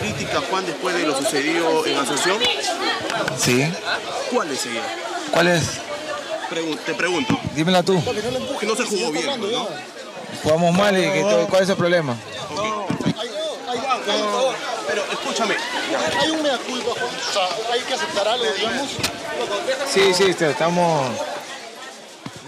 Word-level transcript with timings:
autocrítica, 0.00 0.40
Juan, 0.50 0.66
después 0.66 0.94
de 0.96 1.06
lo 1.06 1.16
sucedido 1.16 1.86
en 1.86 1.96
Asunción? 1.98 2.38
Sí. 3.38 3.64
¿Cuál 4.32 4.50
es 4.50 4.66
ella? 4.66 4.82
¿Cuál 5.32 5.48
es? 5.48 5.80
Pregun- 6.50 6.78
te 6.84 6.94
pregunto. 6.94 7.38
Dímela 7.54 7.82
tú. 7.82 8.02
Que 8.58 8.66
no 8.66 8.74
se 8.76 8.84
jugó 8.84 9.12
bien, 9.12 9.26
¿no? 9.40 9.68
Jugamos 10.42 10.74
mal 10.74 10.96
y 10.98 11.02
que- 11.02 11.46
¿cuál 11.48 11.62
es 11.62 11.68
el 11.68 11.76
problema? 11.76 12.16
Pero 14.86 15.02
escúchame, 15.12 15.54
Hay 16.20 16.30
un 16.30 16.42
mea 16.42 16.58
culpa, 16.58 16.90
Juan. 16.90 17.04
O 17.04 17.32
sea, 17.32 17.72
hay 17.72 17.80
que 17.80 17.94
aceptar 17.94 18.26
algo, 18.28 18.44
digamos. 18.56 18.88
Sí, 19.88 20.12
sí, 20.14 20.24
estamos... 20.44 21.10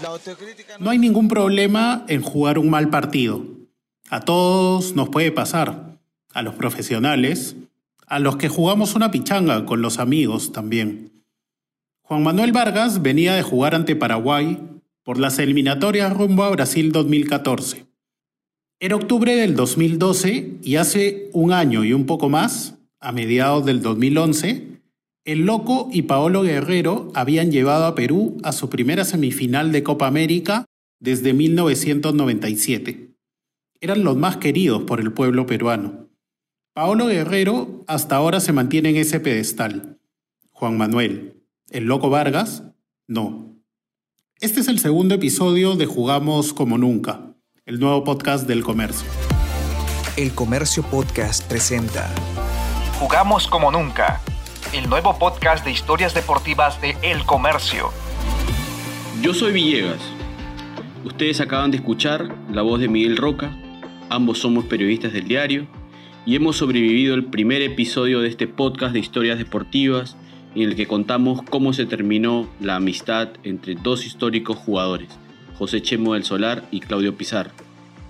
La 0.01 0.09
autocrítica 0.09 0.75
No 0.79 0.89
hay 0.89 0.97
ningún 0.97 1.29
problema 1.29 2.03
en 2.09 2.21
jugar 2.21 2.57
un 2.59 2.69
mal 2.69 2.89
partido. 2.89 3.41
A 4.09 4.19
todos 4.19 4.93
nos 4.95 5.07
puede 5.09 5.31
pasar. 5.31 5.92
A 6.33 6.41
los 6.41 6.55
profesionales, 6.55 7.55
a 8.07 8.19
los 8.19 8.35
que 8.37 8.49
jugamos 8.49 8.95
una 8.95 9.11
pichanga 9.11 9.65
con 9.65 9.81
los 9.81 9.99
amigos 9.99 10.51
también. 10.51 11.23
Juan 12.01 12.23
Manuel 12.23 12.51
Vargas 12.51 13.01
venía 13.01 13.35
de 13.35 13.43
jugar 13.43 13.75
ante 13.75 13.95
Paraguay 13.95 14.59
por 15.03 15.19
las 15.19 15.39
eliminatorias 15.39 16.11
rumbo 16.15 16.43
a 16.43 16.49
Brasil 16.49 16.91
2014. 16.91 17.85
Era 18.79 18.95
octubre 18.95 19.35
del 19.35 19.55
2012 19.55 20.57
y 20.61 20.75
hace 20.75 21.29
un 21.31 21.53
año 21.53 21.83
y 21.83 21.93
un 21.93 22.05
poco 22.05 22.29
más, 22.29 22.75
a 22.99 23.11
mediados 23.11 23.65
del 23.65 23.81
2011, 23.81 24.73
el 25.25 25.45
Loco 25.45 25.87
y 25.91 26.01
Paolo 26.01 26.41
Guerrero 26.41 27.09
habían 27.15 27.49
llevado 27.49 27.85
a 27.85 27.95
Perú 27.95 28.37
a 28.43 28.51
su 28.51 28.69
primera 28.69 29.05
semifinal 29.05 29.71
de 29.71 29.81
Copa 29.81 30.05
América 30.07 30.65
desde 30.99 31.33
1997. 31.33 33.15
Eran 33.79 34.03
los 34.03 34.17
más 34.17 34.37
queridos 34.37 34.83
por 34.83 34.99
el 34.99 35.13
pueblo 35.13 35.45
peruano. 35.45 36.02
Paolo 36.73 37.05
Guerrero 37.05 37.83
hasta 37.85 38.15
ahora 38.15 38.39
se 38.39 38.51
mantiene 38.51 38.89
en 38.89 38.95
ese 38.95 39.19
pedestal. 39.19 39.99
Juan 40.49 40.75
Manuel, 40.75 41.43
el 41.69 41.83
Loco 41.83 42.09
Vargas, 42.09 42.63
no. 43.05 43.59
Este 44.39 44.61
es 44.61 44.67
el 44.67 44.79
segundo 44.79 45.13
episodio 45.13 45.75
de 45.75 45.85
Jugamos 45.85 46.51
como 46.51 46.79
Nunca, 46.79 47.35
el 47.67 47.79
nuevo 47.79 48.03
podcast 48.03 48.47
del 48.47 48.63
comercio. 48.63 49.07
El 50.17 50.33
Comercio 50.33 50.81
Podcast 50.81 51.47
presenta 51.47 52.09
Jugamos 52.99 53.47
como 53.47 53.71
nunca. 53.71 54.19
El 54.73 54.89
nuevo 54.89 55.19
podcast 55.19 55.63
de 55.63 55.71
historias 55.71 56.15
deportivas 56.15 56.81
de 56.81 56.97
El 57.03 57.23
Comercio. 57.23 57.91
Yo 59.21 59.35
soy 59.35 59.53
Villegas. 59.53 60.01
Ustedes 61.05 61.39
acaban 61.39 61.69
de 61.69 61.77
escuchar 61.77 62.35
la 62.49 62.63
voz 62.63 62.79
de 62.79 62.87
Miguel 62.87 63.17
Roca. 63.17 63.55
Ambos 64.09 64.39
somos 64.39 64.65
periodistas 64.65 65.13
del 65.13 65.27
diario 65.27 65.67
y 66.25 66.35
hemos 66.35 66.57
sobrevivido 66.57 67.15
el 67.15 67.25
primer 67.25 67.61
episodio 67.61 68.21
de 68.21 68.29
este 68.29 68.47
podcast 68.47 68.93
de 68.93 68.99
historias 68.99 69.37
deportivas 69.37 70.15
en 70.55 70.63
el 70.63 70.75
que 70.75 70.87
contamos 70.87 71.41
cómo 71.41 71.73
se 71.73 71.85
terminó 71.85 72.49
la 72.61 72.77
amistad 72.77 73.29
entre 73.43 73.75
dos 73.75 74.05
históricos 74.05 74.57
jugadores, 74.57 75.09
José 75.55 75.81
Chemo 75.81 76.13
del 76.13 76.23
Solar 76.23 76.63
y 76.71 76.79
Claudio 76.79 77.17
Pizarro, 77.17 77.51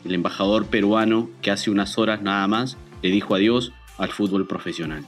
el 0.06 0.14
embajador 0.14 0.68
peruano 0.68 1.30
que 1.42 1.50
hace 1.50 1.72
unas 1.72 1.98
horas 1.98 2.22
nada 2.22 2.48
más 2.48 2.78
le 3.02 3.10
dijo 3.10 3.34
adiós 3.34 3.74
al 3.98 4.12
fútbol 4.12 4.48
profesional. 4.48 5.06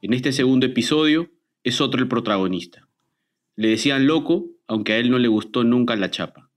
En 0.00 0.14
este 0.14 0.32
segundo 0.32 0.64
episodio 0.66 1.30
es 1.62 1.80
otro 1.80 2.00
el 2.00 2.08
protagonista. 2.08 2.88
Le 3.56 3.68
decían 3.68 4.06
loco, 4.06 4.46
aunque 4.66 4.92
a 4.92 4.98
él 4.98 5.10
no 5.10 5.18
le 5.18 5.28
gustó 5.28 5.64
nunca 5.64 5.96
la 5.96 6.10
chapa. 6.10 6.50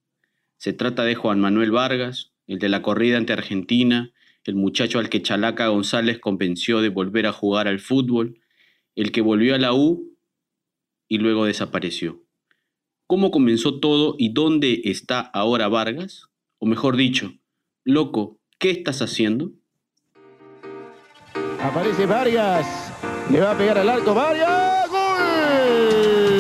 Se 0.58 0.73
trata 0.73 1.03
de 1.03 1.16
Juan 1.16 1.39
Manuel 1.39 1.72
Vargas, 1.72 2.30
el 2.52 2.59
de 2.59 2.67
la 2.67 2.81
corrida 2.81 3.17
ante 3.17 3.31
Argentina, 3.31 4.11
el 4.44 4.55
muchacho 4.55 4.99
al 4.99 5.07
que 5.07 5.21
Chalaca 5.21 5.69
González 5.69 6.19
convenció 6.19 6.81
de 6.81 6.89
volver 6.89 7.25
a 7.25 7.31
jugar 7.31 7.69
al 7.69 7.80
fútbol, 7.80 8.41
el 8.94 9.13
que 9.13 9.21
volvió 9.21 9.55
a 9.55 9.57
la 9.57 9.73
U 9.73 10.17
y 11.07 11.19
luego 11.19 11.45
desapareció. 11.45 12.25
¿Cómo 13.07 13.31
comenzó 13.31 13.79
todo 13.79 14.16
y 14.17 14.34
dónde 14.34 14.81
está 14.84 15.22
ahora 15.22 15.69
Vargas? 15.69 16.28
O 16.57 16.66
mejor 16.66 16.97
dicho, 16.97 17.31
loco, 17.85 18.41
¿qué 18.59 18.72
estás 18.72 19.01
haciendo? 19.01 19.53
Aparece 21.62 22.06
Vargas. 22.06 22.91
Le 23.31 23.39
va 23.39 23.51
a 23.51 23.57
pegar 23.57 23.78
al 23.78 23.88
arco. 23.88 24.13
Vargas. 24.13 24.89
¡Gol! 24.89 26.31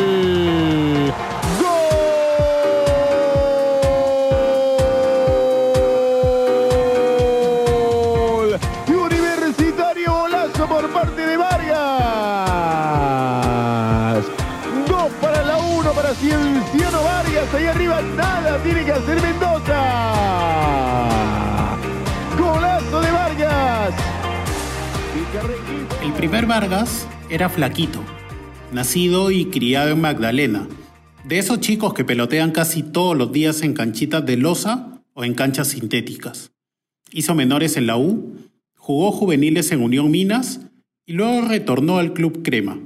Primer 26.31 26.47
Vargas 26.47 27.05
era 27.29 27.49
flaquito, 27.49 28.01
nacido 28.71 29.31
y 29.31 29.47
criado 29.47 29.89
en 29.89 29.99
Magdalena, 29.99 30.65
de 31.25 31.39
esos 31.39 31.59
chicos 31.59 31.93
que 31.93 32.05
pelotean 32.05 32.51
casi 32.51 32.83
todos 32.83 33.17
los 33.17 33.33
días 33.33 33.63
en 33.63 33.73
canchitas 33.73 34.25
de 34.25 34.37
losa 34.37 35.03
o 35.13 35.25
en 35.25 35.33
canchas 35.33 35.67
sintéticas. 35.67 36.53
Hizo 37.11 37.35
menores 37.35 37.75
en 37.75 37.85
la 37.85 37.97
U, 37.97 38.37
jugó 38.77 39.11
juveniles 39.11 39.73
en 39.73 39.81
Unión 39.81 40.09
Minas 40.09 40.61
y 41.05 41.11
luego 41.11 41.49
retornó 41.49 41.97
al 41.97 42.13
Club 42.13 42.43
Crema. 42.43 42.79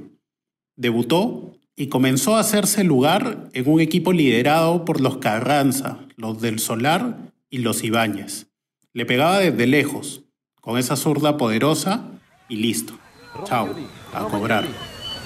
Debutó 0.74 1.56
y 1.76 1.86
comenzó 1.86 2.34
a 2.34 2.40
hacerse 2.40 2.82
lugar 2.82 3.48
en 3.52 3.70
un 3.70 3.80
equipo 3.80 4.12
liderado 4.12 4.84
por 4.84 5.00
los 5.00 5.18
Carranza, 5.18 6.00
los 6.16 6.40
del 6.40 6.58
Solar 6.58 7.32
y 7.48 7.58
los 7.58 7.84
Ibáñez. 7.84 8.48
Le 8.92 9.06
pegaba 9.06 9.38
desde 9.38 9.68
lejos, 9.68 10.24
con 10.60 10.78
esa 10.78 10.96
zurda 10.96 11.36
poderosa 11.36 12.10
y 12.48 12.56
listo. 12.56 12.98
Chao, 13.44 13.68
a 14.14 14.20
cobrar. 14.24 14.64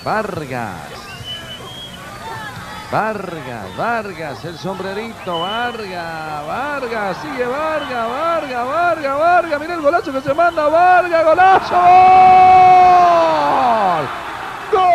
Vargas. 0.04 1.10
Vargas, 2.91 3.76
Vargas, 3.76 4.44
el 4.44 4.59
sombrerito, 4.59 5.43
Vargas, 5.43 6.47
Vargas, 6.47 7.16
sigue 7.22 7.47
Vargas, 7.47 8.09
Vargas, 8.09 8.66
Vargas, 8.66 9.19
Vargas, 9.19 9.60
mira 9.60 9.75
el 9.75 9.81
golazo 9.81 10.12
que 10.12 10.20
se 10.20 10.34
manda, 10.34 10.66
Vargas, 10.66 11.25
golazo, 11.25 11.76
gol, 14.72 14.88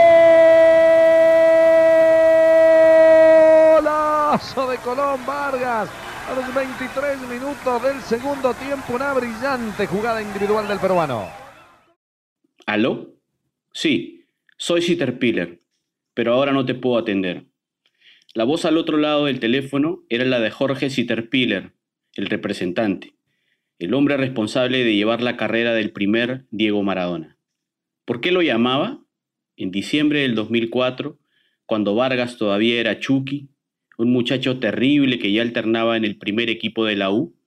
golazo 3.79 4.67
de 4.67 4.77
Colón 4.79 5.25
Vargas, 5.25 5.87
a 6.29 6.33
los 6.35 6.53
23 6.53 7.21
minutos 7.21 7.81
del 7.81 8.01
segundo 8.01 8.53
tiempo, 8.55 8.91
una 8.91 9.13
brillante 9.13 9.87
jugada 9.87 10.21
individual 10.21 10.67
del 10.67 10.79
peruano. 10.79 11.44
¿Aló? 12.67 13.21
Sí, 13.73 14.25
soy 14.57 14.81
Sitterpiller, 14.81 15.61
pero 16.15 16.33
ahora 16.33 16.51
no 16.51 16.65
te 16.65 16.73
puedo 16.73 16.97
atender. 16.97 17.45
La 18.33 18.43
voz 18.43 18.65
al 18.65 18.77
otro 18.77 18.97
lado 18.97 19.25
del 19.25 19.39
teléfono 19.39 20.03
era 20.09 20.25
la 20.25 20.39
de 20.39 20.49
Jorge 20.49 20.89
Sitterpiller, 20.89 21.73
el 22.15 22.25
representante, 22.25 23.13
el 23.77 23.93
hombre 23.93 24.17
responsable 24.17 24.83
de 24.83 24.95
llevar 24.95 25.21
la 25.21 25.37
carrera 25.37 25.75
del 25.75 25.91
primer 25.91 26.47
Diego 26.49 26.81
Maradona. 26.81 27.37
¿Por 28.03 28.19
qué 28.19 28.31
lo 28.31 28.41
llamaba? 28.41 29.05
En 29.57 29.69
diciembre 29.69 30.21
del 30.21 30.33
2004, 30.33 31.19
cuando 31.67 31.93
Vargas 31.93 32.37
todavía 32.37 32.79
era 32.79 32.99
Chucky, 32.99 33.51
un 33.99 34.11
muchacho 34.11 34.57
terrible 34.57 35.19
que 35.19 35.31
ya 35.31 35.43
alternaba 35.43 35.97
en 35.97 36.03
el 36.03 36.17
primer 36.17 36.49
equipo 36.49 36.83
de 36.83 36.95
la 36.95 37.11
U, 37.11 37.37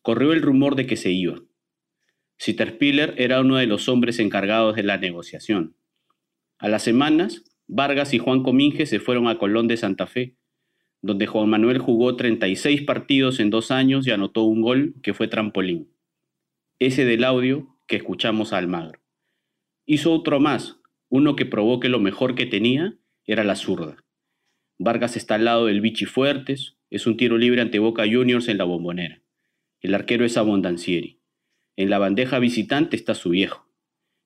corrió 0.00 0.32
el 0.32 0.42
rumor 0.42 0.76
de 0.76 0.86
que 0.86 0.96
se 0.96 1.10
iba. 1.10 1.40
Sitterpiller 2.38 3.14
era 3.16 3.40
uno 3.40 3.56
de 3.56 3.66
los 3.66 3.88
hombres 3.88 4.18
encargados 4.18 4.76
de 4.76 4.82
la 4.82 4.98
negociación. 4.98 5.76
A 6.58 6.68
las 6.68 6.82
semanas, 6.82 7.44
Vargas 7.66 8.14
y 8.14 8.18
Juan 8.18 8.42
Cominge 8.42 8.86
se 8.86 9.00
fueron 9.00 9.28
a 9.28 9.38
Colón 9.38 9.68
de 9.68 9.76
Santa 9.76 10.06
Fe, 10.06 10.36
donde 11.02 11.26
Juan 11.26 11.48
Manuel 11.48 11.78
jugó 11.78 12.16
36 12.16 12.82
partidos 12.82 13.40
en 13.40 13.50
dos 13.50 13.70
años 13.70 14.06
y 14.06 14.10
anotó 14.10 14.42
un 14.42 14.62
gol 14.62 14.94
que 15.02 15.14
fue 15.14 15.28
trampolín. 15.28 15.90
Ese 16.78 17.04
del 17.04 17.24
audio 17.24 17.76
que 17.86 17.96
escuchamos 17.96 18.52
a 18.52 18.58
Almagro. 18.58 19.00
Hizo 19.86 20.12
otro 20.12 20.40
más, 20.40 20.80
uno 21.10 21.36
que 21.36 21.46
probó 21.46 21.78
que 21.78 21.88
lo 21.88 22.00
mejor 22.00 22.34
que 22.34 22.46
tenía 22.46 22.96
era 23.26 23.44
la 23.44 23.56
zurda. 23.56 23.96
Vargas 24.78 25.16
está 25.16 25.36
al 25.36 25.44
lado 25.44 25.66
del 25.66 25.80
Vichy 25.80 26.06
Fuertes, 26.06 26.76
es 26.90 27.06
un 27.06 27.16
tiro 27.16 27.38
libre 27.38 27.60
ante 27.60 27.78
Boca 27.78 28.04
Juniors 28.10 28.48
en 28.48 28.58
la 28.58 28.64
bombonera. 28.64 29.20
El 29.80 29.94
arquero 29.94 30.24
es 30.24 30.36
Abondancieri. 30.36 31.20
En 31.76 31.90
la 31.90 31.98
bandeja 31.98 32.38
visitante 32.38 32.96
está 32.96 33.14
su 33.14 33.30
viejo. 33.30 33.66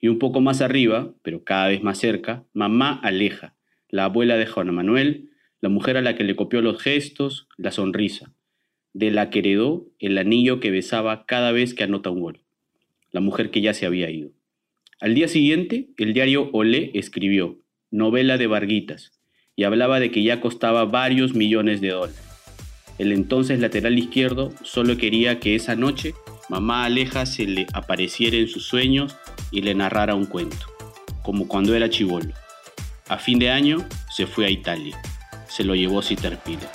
Y 0.00 0.08
un 0.08 0.18
poco 0.18 0.40
más 0.40 0.60
arriba, 0.60 1.14
pero 1.22 1.44
cada 1.44 1.68
vez 1.68 1.82
más 1.82 1.98
cerca, 1.98 2.44
mamá 2.52 3.00
Aleja, 3.02 3.56
la 3.88 4.04
abuela 4.04 4.36
de 4.36 4.46
Juan 4.46 4.74
Manuel, 4.74 5.30
la 5.60 5.68
mujer 5.68 5.96
a 5.96 6.02
la 6.02 6.14
que 6.14 6.24
le 6.24 6.36
copió 6.36 6.62
los 6.62 6.80
gestos, 6.80 7.48
la 7.56 7.72
sonrisa, 7.72 8.32
de 8.92 9.10
la 9.10 9.30
que 9.30 9.40
heredó 9.40 9.88
el 9.98 10.18
anillo 10.18 10.60
que 10.60 10.70
besaba 10.70 11.26
cada 11.26 11.52
vez 11.52 11.74
que 11.74 11.84
anota 11.84 12.10
un 12.10 12.20
gol. 12.20 12.40
la 13.10 13.20
mujer 13.20 13.50
que 13.50 13.62
ya 13.62 13.72
se 13.72 13.86
había 13.86 14.10
ido. 14.10 14.32
Al 15.00 15.14
día 15.14 15.28
siguiente, 15.28 15.88
el 15.96 16.12
diario 16.12 16.50
Olé 16.52 16.90
escribió, 16.92 17.58
novela 17.90 18.36
de 18.36 18.46
Varguitas, 18.46 19.18
y 19.56 19.64
hablaba 19.64 19.98
de 19.98 20.10
que 20.10 20.22
ya 20.22 20.42
costaba 20.42 20.84
varios 20.84 21.34
millones 21.34 21.80
de 21.80 21.88
dólares. 21.88 22.20
El 22.98 23.12
entonces 23.12 23.60
lateral 23.60 23.98
izquierdo 23.98 24.52
solo 24.62 24.98
quería 24.98 25.40
que 25.40 25.54
esa 25.54 25.74
noche 25.74 26.12
mamá 26.48 26.84
Aleja 26.84 27.26
se 27.26 27.44
le 27.44 27.66
apareciera 27.72 28.36
en 28.36 28.48
sus 28.48 28.66
sueños 28.66 29.16
y 29.50 29.62
le 29.62 29.74
narrara 29.74 30.14
un 30.14 30.26
cuento, 30.26 30.66
como 31.22 31.46
cuando 31.46 31.74
era 31.74 31.88
chivolo. 31.88 32.32
A 33.08 33.18
fin 33.18 33.38
de 33.38 33.50
año 33.50 33.86
se 34.14 34.26
fue 34.26 34.46
a 34.46 34.50
Italia. 34.50 35.00
Se 35.48 35.64
lo 35.64 35.74
llevó 35.74 36.02
Citerpile. 36.02 36.68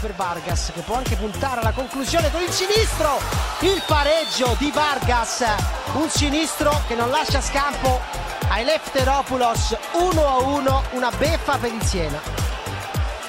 per 0.00 0.14
Vargas 0.14 0.72
che 0.74 0.80
può 0.80 0.96
anche 0.96 1.14
puntare 1.14 1.60
alla 1.60 1.72
conclusione 1.72 2.30
con 2.30 2.40
il 2.40 2.48
sinistro 2.48 3.18
il 3.60 3.82
pareggio 3.86 4.56
di 4.58 4.70
Vargas 4.70 5.44
un 5.92 6.08
sinistro 6.08 6.72
che 6.88 6.94
non 6.94 7.10
lascia 7.10 7.42
scampo 7.42 8.00
ai 8.48 8.64
Lefteropoulos 8.64 9.76
1 9.92 10.26
a 10.26 10.38
1 10.38 10.82
una 10.92 11.10
beffa 11.18 11.58
per 11.58 11.74
il 11.74 11.82
Siena 11.82 12.39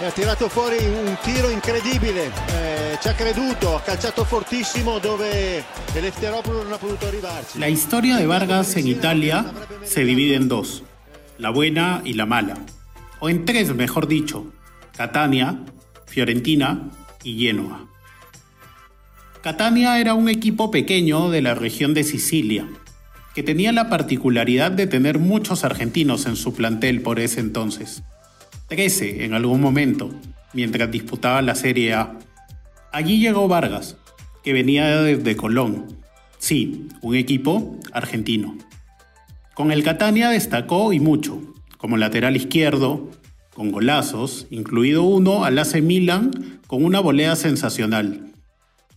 E 0.02 0.06
ha 0.06 0.10
tirato 0.10 0.50
fuori 0.50 0.78
un 0.84 1.16
tiro 1.22 1.52
incredibile, 1.52 2.32
eh, 2.48 2.98
ci 3.00 3.08
ha 3.08 3.14
creduto, 3.14 3.76
ha 3.76 3.82
calciato 3.82 4.26
fortissimo 4.26 4.98
dove 4.98 5.64
Elefteropoulos 5.94 6.64
non 6.64 6.74
ha 6.74 6.78
potuto 6.78 7.06
arrivarci. 7.06 7.60
La 7.60 7.68
historia 7.68 8.18
de 8.18 8.26
Vargas 8.26 8.76
en 8.78 8.88
Italia 8.88 9.54
se 9.84 10.04
divide 10.04 10.34
en 10.34 10.48
dos, 10.48 10.82
la 11.38 11.52
buena 11.52 12.02
y 12.04 12.14
la 12.14 12.26
mala, 12.26 12.56
o 13.20 13.30
en 13.30 13.46
tres 13.46 13.76
mejor 13.76 14.08
dicho, 14.08 14.52
Catania, 14.98 15.60
Fiorentina 16.08 16.90
y 17.22 17.38
Genoa. 17.38 17.88
Catania 19.44 20.00
era 20.00 20.16
un 20.16 20.30
equipo 20.30 20.72
pequeño 20.72 21.30
de 21.30 21.44
la 21.44 21.54
región 21.54 21.94
de 21.94 22.04
Sicilia, 22.04 22.68
que 23.36 23.44
tenía 23.44 23.72
la 23.72 23.88
particularidad 23.88 24.72
de 24.72 24.88
tener 24.88 25.20
muchos 25.20 25.64
argentinos 25.64 26.26
en 26.26 26.38
su 26.38 26.56
plantel 26.56 27.04
por 27.04 27.20
ese 27.20 27.40
entonces. 27.40 28.02
Trece 28.72 29.26
en 29.26 29.34
algún 29.34 29.60
momento, 29.60 30.10
mientras 30.54 30.90
disputaba 30.90 31.42
la 31.42 31.56
Serie 31.56 31.94
A. 31.94 32.18
Allí 32.94 33.20
llegó 33.20 33.50
Vargas, 33.50 33.98
que 34.46 34.54
venía 34.54 35.02
desde 35.02 35.36
Colón. 35.36 35.98
Sí, 36.38 36.88
un 37.02 37.16
equipo 37.16 37.78
argentino. 37.92 38.58
Con 39.56 39.74
el 39.74 39.84
Catania 39.84 40.30
destacó 40.30 40.94
y 40.94 41.02
mucho, 41.02 41.42
como 41.78 41.98
lateral 41.98 42.38
izquierdo, 42.38 43.10
con 43.54 43.74
golazos, 43.74 44.48
incluido 44.52 45.04
uno 45.04 45.44
al 45.44 45.60
AC 45.60 45.82
Milan 45.82 46.32
con 46.66 46.86
una 46.86 47.02
volea 47.02 47.36
sensacional. 47.36 48.32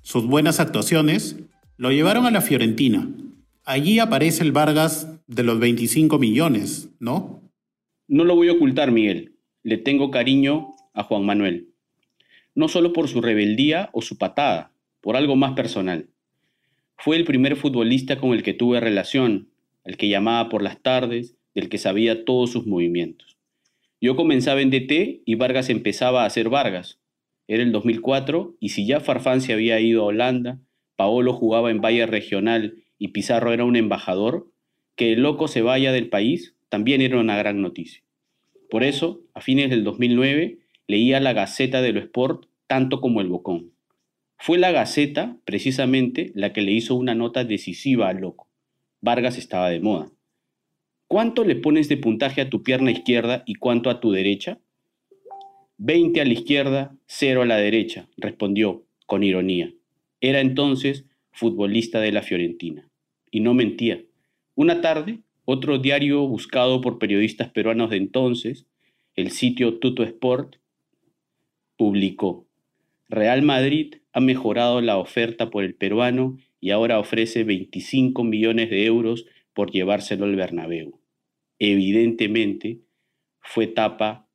Sus 0.03 0.25
buenas 0.25 0.61
actuaciones 0.61 1.35
lo 1.79 1.91
llevaron 1.91 2.27
a 2.27 2.31
la 2.31 2.43
Fiorentina. 2.43 3.09
Allí 3.65 3.99
aparece 3.99 4.45
el 4.45 4.53
Vargas 4.53 5.09
de 5.27 5.43
los 5.43 5.59
25 5.59 6.21
millones, 6.21 6.91
¿no? 7.01 7.43
No 8.07 8.23
lo 8.23 8.37
voy 8.37 8.51
a 8.51 8.53
ocultar, 8.53 8.93
Miguel. 8.93 9.34
Le 9.65 9.79
tengo 9.79 10.11
cariño 10.11 10.75
a 10.93 11.05
Juan 11.05 11.25
Manuel. 11.25 11.69
No 12.55 12.69
solo 12.69 12.93
por 12.93 13.09
su 13.09 13.23
rebeldía 13.23 13.89
o 13.95 14.03
su 14.03 14.19
patada, 14.19 14.73
por 15.01 15.17
algo 15.17 15.37
más 15.37 15.55
personal. 15.55 16.11
Fue 16.99 17.17
el 17.17 17.25
primer 17.25 17.57
futbolista 17.57 18.19
con 18.19 18.35
el 18.35 18.43
que 18.43 18.53
tuve 18.53 18.79
relación, 18.79 19.49
el 19.85 19.97
que 19.97 20.11
llamaba 20.11 20.51
por 20.51 20.63
las 20.63 20.83
tardes, 20.83 21.39
del 21.55 21.71
que 21.71 21.79
sabía 21.79 22.27
todos 22.27 22.51
sus 22.51 22.67
movimientos. 22.67 23.39
Yo 24.03 24.17
comenzaba 24.17 24.61
en 24.61 24.69
DT 24.69 25.23
y 25.25 25.35
Vargas 25.37 25.71
empezaba 25.71 26.25
a 26.25 26.27
hacer 26.27 26.51
Vargas. 26.51 27.01
Era 27.49 27.63
el 27.63 27.73
2004 27.73 28.57
y 28.61 28.69
si 28.69 28.87
ya 28.87 29.01
Farfán 29.01 29.41
se 29.41 29.55
había 29.55 29.81
ido 29.81 30.03
a 30.03 30.07
Holanda, 30.09 30.61
Paolo 30.95 31.33
jugaba 31.33 31.71
en 31.71 31.81
Valle 31.81 32.05
Regional 32.05 32.75
y 32.99 33.09
Pizarro 33.09 33.55
era 33.55 33.65
un 33.65 33.77
embajador, 33.77 34.47
que 34.95 35.15
el 35.15 35.23
loco 35.23 35.49
se 35.49 35.63
vaya 35.63 35.91
del 35.91 36.11
país 36.11 36.55
también 36.69 37.01
era 37.01 37.19
una 37.19 37.39
gran 37.39 37.63
noticia. 37.63 38.04
Por 38.71 38.85
eso, 38.85 39.21
a 39.35 39.41
fines 39.41 39.71
del 39.71 39.85
2009, 39.85 40.59
leía 40.87 41.21
la 41.21 41.33
Gaceta 41.33 41.83
de 41.83 41.93
lo 41.93 42.01
Sport 42.01 42.47
tanto 42.67 43.01
como 43.01 43.21
el 43.21 43.29
Bocón. 43.29 43.73
Fue 44.39 44.59
la 44.59 44.73
Gaceta, 44.73 45.37
precisamente, 45.45 46.33
la 46.35 46.53
que 46.53 46.61
le 46.61 46.73
hizo 46.73 46.95
una 46.95 47.15
nota 47.15 47.45
decisiva 47.45 48.09
al 48.09 48.19
loco. 48.19 48.49
Vargas 49.01 49.39
estaba 49.39 49.71
de 49.71 49.81
moda. 49.81 50.11
¿Cuánto 51.07 51.45
le 51.45 51.57
pones 51.57 51.89
de 51.89 51.97
puntaje 51.97 52.41
a 52.41 52.51
tu 52.51 52.63
pierna 52.63 52.91
izquierda 52.91 53.43
y 53.47 53.55
cuánto 53.55 53.91
a 53.91 54.01
tu 54.01 54.11
derecha? 54.11 54.59
20 55.79 56.21
a 56.21 56.25
la 56.25 56.33
izquierda, 56.33 56.97
0 57.07 57.43
a 57.43 57.47
la 57.47 57.57
derecha, 57.57 58.09
respondió 58.17 58.85
con 59.07 59.23
ironía. 59.23 59.73
Era 60.21 60.41
entonces 60.41 61.05
futbolista 61.31 62.01
de 62.01 62.13
la 62.13 62.23
Fiorentina. 62.23 62.89
Y 63.31 63.41
no 63.41 63.55
mentía. 63.55 64.03
Una 64.55 64.81
tarde, 64.81 65.21
otro 65.45 65.79
diario 65.79 66.27
buscado 66.27 66.81
por 66.81 66.99
periodistas 66.99 67.51
peruanos 67.51 67.91
de 67.91 67.97
entonces, 67.97 68.67
el 69.15 69.31
sitio 69.31 69.79
Tuto 69.79 70.03
Sport, 70.03 70.57
publicó, 71.77 72.47
Real 73.09 73.43
Madrid 73.43 73.97
ha 74.13 74.21
mejorado 74.21 74.81
la 74.81 74.97
oferta 74.97 75.51
por 75.51 75.65
el 75.65 75.75
peruano 75.75 76.39
y 76.61 76.71
ahora 76.71 76.99
ofrece 76.99 77.45
25 77.45 78.25
millones 78.25 78.71
de 78.71 78.87
euros 78.87 79.27
por 79.53 79.71
llevárselo 79.71 80.25
al 80.25 80.37
Bernabéu. 80.37 81.01
Evidentemente, 81.59 82.81
fue 83.41 83.67
tapa 83.67 84.29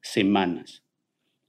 semanas. 0.00 0.84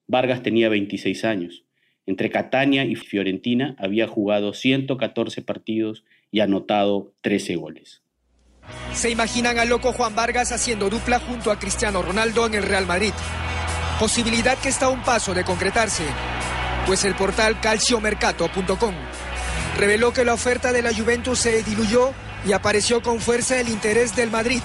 Vargas 0.08 0.44
tenía 0.44 0.70
26 0.70 1.24
años. 1.26 1.64
Entre 2.06 2.30
Catania 2.30 2.86
y 2.86 2.96
Fiorentina 2.96 3.76
había 3.78 4.08
jugado 4.08 4.54
114 4.54 5.42
partidos 5.42 6.04
y 6.32 6.42
anotado 6.42 7.14
13 7.22 7.56
goles. 7.56 8.04
Se 8.94 9.10
imaginan 9.10 9.60
al 9.60 9.70
loco 9.70 9.94
Juan 9.94 10.16
Vargas 10.16 10.52
haciendo 10.52 10.90
dupla 10.90 11.20
junto 11.20 11.52
a 11.52 11.60
Cristiano 11.60 12.02
Ronaldo 12.02 12.46
en 12.46 12.56
el 12.56 12.64
Real 12.64 12.86
Madrid. 12.86 13.14
Posibilidad 14.00 14.58
que 14.58 14.70
está 14.70 14.88
a 14.88 14.90
un 14.90 15.04
paso 15.04 15.34
de 15.34 15.44
concretarse, 15.44 16.04
pues 16.86 17.04
el 17.06 17.16
portal 17.16 17.60
calciomercato.com 17.60 18.96
reveló 19.78 20.12
que 20.12 20.26
la 20.26 20.34
oferta 20.34 20.74
de 20.74 20.82
la 20.82 20.94
Juventus 20.94 21.40
se 21.40 21.64
diluyó 21.64 22.12
y 22.46 22.52
apareció 22.52 23.02
con 23.02 23.20
fuerza 23.20 23.60
el 23.60 23.70
interés 23.70 24.16
del 24.16 24.30
Madrid. 24.30 24.62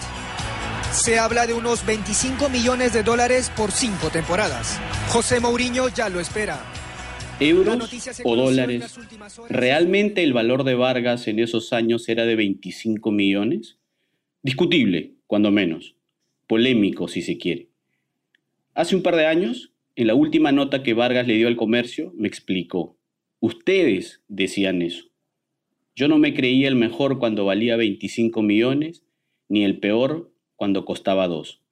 Se 0.93 1.19
habla 1.19 1.47
de 1.47 1.55
unos 1.55 1.87
25 1.87 2.49
millones 2.49 2.93
de 2.93 3.03
dólares 3.03 3.51
por 3.57 3.73
cinco 3.73 4.11
temporadas. 4.11 4.79
José 5.09 5.41
Mourinho 5.41 5.89
ya 5.89 6.09
lo 6.09 6.21
espera. 6.21 6.61
¿Euros 7.41 7.91
o 8.25 8.37
dólares? 8.37 8.97
¿Realmente 9.49 10.23
el 10.23 10.33
valor 10.33 10.65
de 10.65 10.75
Vargas 10.75 11.27
en 11.27 11.41
esos 11.41 11.73
años 11.73 12.09
era 12.09 12.25
de 12.25 12.37
25 12.37 13.11
millones? 13.11 13.77
Discutible, 14.45 15.15
cuando 15.27 15.51
menos. 15.51 15.97
Polémico, 16.47 17.09
si 17.09 17.23
se 17.23 17.39
quiere. 17.39 17.71
Hace 18.75 18.95
un 18.95 19.03
par 19.03 19.17
de 19.17 19.25
años, 19.25 19.73
en 19.97 20.07
la 20.07 20.15
última 20.15 20.53
nota 20.53 20.83
que 20.83 20.93
Vargas 20.93 21.27
le 21.27 21.37
dio 21.37 21.49
al 21.49 21.57
comercio, 21.57 22.13
me 22.15 22.29
explicó. 22.29 22.99
Ustedes 23.41 24.23
decían 24.29 24.83
eso. 24.83 25.07
Yo 25.97 26.09
no 26.09 26.19
me 26.19 26.35
creía 26.35 26.69
el 26.69 26.75
mejor 26.75 27.19
cuando 27.19 27.47
valía 27.47 27.77
25 27.77 28.43
millones, 28.43 29.03
ni 29.49 29.65
el 29.65 29.81
peor 29.81 30.31
cuando 30.57 30.85
costaba 30.85 31.27
dos. 31.27 31.63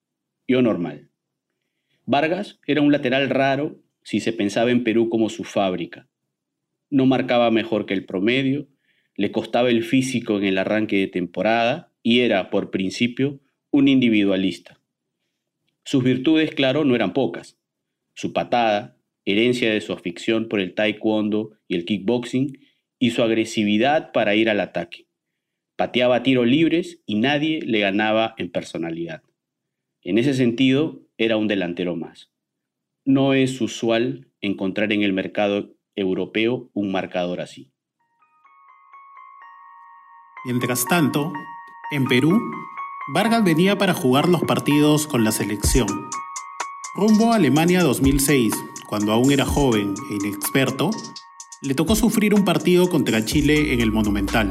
Yo 0.49 0.63
normal. 0.63 1.11
Vargas 2.07 2.59
era 2.67 2.81
un 2.81 2.91
lateral 2.91 3.29
raro 3.29 3.83
si 4.03 4.19
se 4.19 4.33
pensaba 4.33 4.71
en 4.71 4.83
Perú 4.83 5.11
como 5.11 5.29
su 5.29 5.45
fábrica. 5.45 6.09
No 6.89 7.05
marcaba 7.05 7.51
mejor 7.51 7.85
que 7.85 7.93
el 7.93 8.07
promedio, 8.07 8.67
le 9.15 9.31
costaba 9.31 9.69
el 9.69 9.85
físico 9.85 10.39
en 10.39 10.45
el 10.45 10.57
arranque 10.57 10.97
de 10.97 11.09
temporada 11.09 11.92
y 12.03 12.21
era, 12.21 12.51
por 12.51 12.71
principio, 12.71 13.41
un 13.71 13.89
individualista. 13.89 14.81
Sus 15.85 16.05
virtudes, 16.05 16.55
claro, 16.55 16.85
no 16.85 16.95
eran 16.95 17.13
pocas. 17.13 17.59
Su 18.15 18.33
patada, 18.33 18.97
herencia 19.25 19.73
de 19.73 19.81
su 19.81 19.93
afición 19.93 20.49
por 20.49 20.61
el 20.61 20.75
taekwondo 20.75 21.53
y 21.69 21.77
el 21.77 21.85
kickboxing, 21.85 22.59
y 22.99 23.11
su 23.11 23.23
agresividad 23.23 24.13
para 24.13 24.35
ir 24.37 24.49
al 24.49 24.61
ataque. 24.61 25.07
Pateaba 25.77 26.23
tiros 26.23 26.47
libres 26.47 27.03
y 27.07 27.17
nadie 27.17 27.61
le 27.63 27.81
ganaba 27.81 28.35
en 28.39 28.51
personalidad. 28.51 29.23
En 30.03 30.19
ese 30.19 30.35
sentido, 30.35 31.03
era 31.19 31.37
un 31.37 31.49
delantero 31.49 31.97
más. 31.97 32.31
No 33.05 33.35
es 33.35 33.61
usual 33.61 34.29
encontrar 34.41 34.93
en 34.93 35.03
el 35.03 35.13
mercado 35.13 35.75
europeo 35.97 36.71
un 36.75 36.93
marcador 36.93 37.41
así. 37.41 37.73
Mientras 40.45 40.87
tanto, 40.87 41.33
en 41.93 42.07
Perú, 42.07 42.51
Vargas 43.09 43.45
venía 43.45 43.77
para 43.77 43.93
jugar 43.93 44.29
los 44.29 44.41
partidos 44.43 45.07
con 45.07 45.25
la 45.25 45.31
selección. 45.31 45.87
Rumbo 46.95 47.33
a 47.33 47.37
Alemania 47.37 47.83
2006, 47.83 48.55
cuando 48.87 49.13
aún 49.13 49.31
era 49.31 49.45
joven 49.45 49.95
e 50.11 50.15
inexperto, 50.15 50.91
le 51.61 51.75
tocó 51.75 51.95
sufrir 51.95 52.35
un 52.35 52.45
partido 52.45 52.89
contra 52.89 53.25
Chile 53.25 53.75
en 53.75 53.81
el 53.81 53.93
Monumental. 53.93 54.51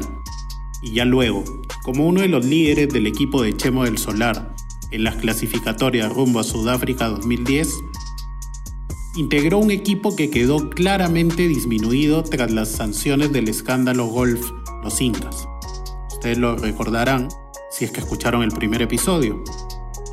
Y 0.82 0.92
ya 0.92 1.04
luego, 1.04 1.42
como 1.82 2.06
uno 2.06 2.20
de 2.20 2.28
los 2.28 2.44
líderes 2.44 2.88
del 2.88 3.08
equipo 3.08 3.42
de 3.42 3.56
Chemo 3.56 3.84
del 3.84 3.98
Solar 3.98 4.54
en 4.92 5.02
las 5.02 5.16
clasificatorias 5.16 6.12
rumbo 6.12 6.38
a 6.38 6.44
Sudáfrica 6.44 7.08
2010, 7.08 7.68
integró 9.16 9.58
un 9.58 9.72
equipo 9.72 10.14
que 10.14 10.30
quedó 10.30 10.70
claramente 10.70 11.48
disminuido 11.48 12.22
tras 12.22 12.52
las 12.52 12.70
sanciones 12.70 13.32
del 13.32 13.48
escándalo 13.48 14.06
Golf 14.06 14.52
Los 14.84 15.00
Incas. 15.00 15.48
Ustedes 16.22 16.38
lo 16.38 16.54
recordarán 16.54 17.26
si 17.68 17.84
es 17.84 17.90
que 17.90 17.98
escucharon 17.98 18.44
el 18.44 18.52
primer 18.52 18.80
episodio. 18.80 19.42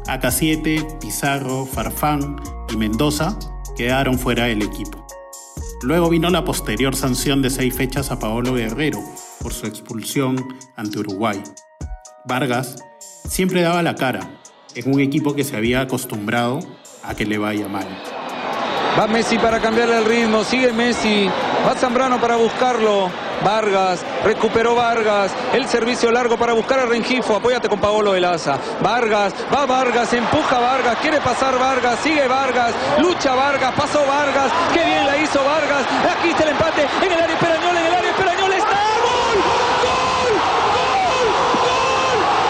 AK7, 0.07 0.97
Pizarro, 0.97 1.67
Farfán 1.67 2.37
y 2.67 2.77
Mendoza 2.77 3.37
quedaron 3.77 4.17
fuera 4.17 4.45
del 4.45 4.63
equipo. 4.63 5.05
Luego 5.83 6.09
vino 6.09 6.31
la 6.31 6.43
posterior 6.43 6.95
sanción 6.95 7.43
de 7.43 7.51
seis 7.51 7.75
fechas 7.75 8.09
a 8.09 8.17
Paolo 8.17 8.55
Guerrero 8.55 8.99
por 9.39 9.53
su 9.53 9.67
expulsión 9.67 10.43
ante 10.75 10.97
Uruguay. 10.97 11.43
Vargas 12.25 12.83
siempre 13.27 13.61
daba 13.61 13.83
la 13.83 13.93
cara 13.93 14.31
en 14.73 14.91
un 14.91 15.01
equipo 15.01 15.35
que 15.35 15.43
se 15.43 15.57
había 15.57 15.81
acostumbrado 15.81 16.57
a 17.03 17.13
que 17.13 17.27
le 17.27 17.37
vaya 17.37 17.67
mal. 17.67 17.87
Va 18.97 19.05
Messi 19.05 19.37
para 19.37 19.61
cambiarle 19.61 19.99
el 19.99 20.05
ritmo, 20.05 20.43
sigue 20.43 20.73
Messi, 20.73 21.29
va 21.67 21.75
Zambrano 21.75 22.19
para 22.19 22.35
buscarlo. 22.35 23.28
Vargas, 23.43 24.01
recuperó 24.23 24.75
Vargas, 24.75 25.31
el 25.53 25.67
servicio 25.67 26.11
largo 26.11 26.37
para 26.37 26.53
buscar 26.53 26.79
a 26.79 26.85
Rengifo, 26.85 27.35
apóyate 27.35 27.69
con 27.69 27.79
Paolo 27.79 28.11
Velaza. 28.11 28.57
Vargas, 28.81 29.33
va 29.53 29.65
Vargas, 29.65 30.13
empuja 30.13 30.59
Vargas, 30.59 30.97
quiere 31.01 31.21
pasar 31.21 31.57
Vargas, 31.57 31.99
sigue 32.03 32.27
Vargas, 32.27 32.73
lucha 32.99 33.33
Vargas, 33.35 33.73
pasó 33.75 34.05
Vargas, 34.05 34.51
qué 34.73 34.83
bien 34.83 35.05
la 35.05 35.17
hizo 35.17 35.43
Vargas, 35.43 35.85
aquí 36.17 36.29
está 36.29 36.43
el 36.43 36.49
empate 36.49 36.87
en 37.01 37.11
el 37.11 37.21
área 37.21 37.35
Esperañol, 37.35 37.77
en 37.77 37.85
el 37.85 37.93
área 37.93 38.11
Esperañol 38.11 38.53
está 38.53 38.75
gol, 39.03 39.37
gol, 39.83 40.33
gol, 40.73 41.29
gol, 41.55 42.49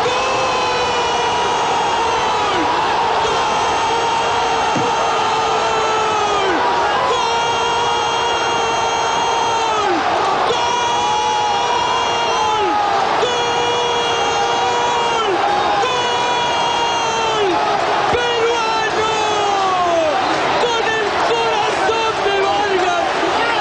con 20.62 20.84
el 20.84 21.08
corazón 21.29 22.13
de 22.25 22.36
Vargas, 22.41 23.03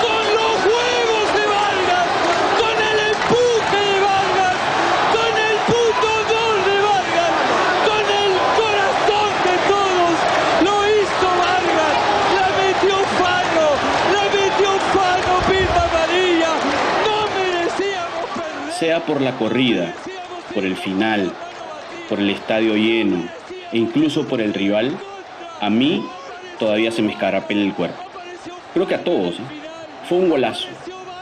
con 0.03 0.25
los 0.35 0.57
huevos 0.67 1.27
de 1.35 1.45
Vargas, 1.47 2.07
con 2.59 2.77
el 2.91 2.99
empuje 3.13 3.81
de 3.87 4.01
Vargas, 4.01 4.57
con 5.15 5.33
el 5.47 5.57
puto 5.69 6.11
gol 6.33 6.59
de 6.69 6.77
Vargas, 6.89 7.33
con 7.89 8.05
el 8.23 8.33
corazón 8.59 9.31
de 9.47 9.55
todos. 9.73 10.15
Lo 10.67 10.77
hizo 10.89 11.29
Vargas, 11.45 11.95
la 12.39 12.47
metió 12.59 12.97
Fano, 13.19 13.69
la 14.15 14.25
metió 14.35 14.71
Fano, 14.95 15.33
pinta 15.49 15.81
amarilla. 15.85 16.53
No 17.07 17.17
merecíamos 17.35 18.25
perder. 18.35 18.73
sea 18.79 18.99
por 19.05 19.21
la 19.21 19.28
corrida, 19.39 19.95
por 20.55 20.65
el 20.65 20.77
final, 20.77 21.33
por 22.09 22.19
el 22.19 22.31
estadio 22.31 22.75
lleno 22.75 23.29
e 23.73 23.79
incluso 23.79 24.27
por 24.27 24.41
el 24.41 24.55
rival, 24.55 24.97
a 25.61 25.71
mí 25.71 26.05
todavía 26.59 26.91
se 26.91 27.03
me 27.03 27.13
escarapela 27.13 27.63
el 27.63 27.75
cuerpo. 27.75 28.03
Creo 28.75 28.87
que 28.87 28.95
a 28.95 29.05
todos. 29.05 29.35
¿eh? 29.37 29.43
Fue 30.09 30.19
un 30.19 30.31
golazo. 30.31 30.69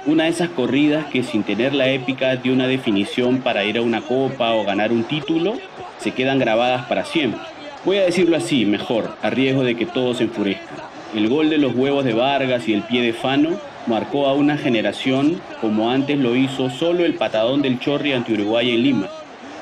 Una 0.07 0.25
de 0.25 0.31
esas 0.31 0.51
corridas 0.51 1.07
que 1.07 1.25
sin 1.25 1.43
tener 1.43 1.75
la 1.75 1.89
épica 1.89 2.37
de 2.37 2.53
una 2.53 2.69
definición 2.69 3.39
para 3.39 3.65
ir 3.65 3.79
a 3.79 3.83
una 3.83 4.03
copa 4.03 4.53
o 4.53 4.65
ganar 4.65 4.93
un 4.93 5.05
título, 5.05 5.59
se 5.99 6.13
quedan 6.13 6.39
grabadas 6.39 6.87
para 6.87 7.05
siempre. 7.05 7.41
Voy 7.85 7.99
a 7.99 8.05
decirlo 8.05 8.37
así, 8.37 8.65
mejor, 8.65 9.17
a 9.23 9.31
riesgo 9.31 9.65
de 9.65 9.77
que 9.77 9.87
todos 9.87 10.19
se 10.19 10.25
enfurezcan. 10.25 10.77
El 11.15 11.29
gol 11.29 11.51
de 11.51 11.59
los 11.59 11.75
huevos 11.75 12.05
de 12.05 12.15
Vargas 12.15 12.69
y 12.69 12.75
el 12.75 12.83
pie 12.83 13.03
de 13.03 13.13
Fano 13.13 13.59
marcó 13.87 14.27
a 14.27 14.35
una 14.35 14.57
generación 14.57 15.41
como 15.61 15.91
antes 15.91 16.19
lo 16.19 16.37
hizo 16.37 16.71
solo 16.71 17.05
el 17.05 17.15
patadón 17.15 17.63
del 17.63 17.79
Chorri 17.79 18.13
ante 18.13 18.33
Uruguay 18.33 18.71
en 18.71 18.83
Lima, 18.83 19.09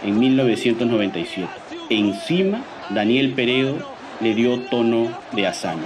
en 0.03 0.19
1997. 0.19 1.49
Encima, 1.91 2.63
Daniel 2.91 3.33
Peredo 3.33 3.77
le 4.21 4.35
dio 4.35 4.61
tono 4.71 5.09
de 5.33 5.47
hazaña. 5.47 5.83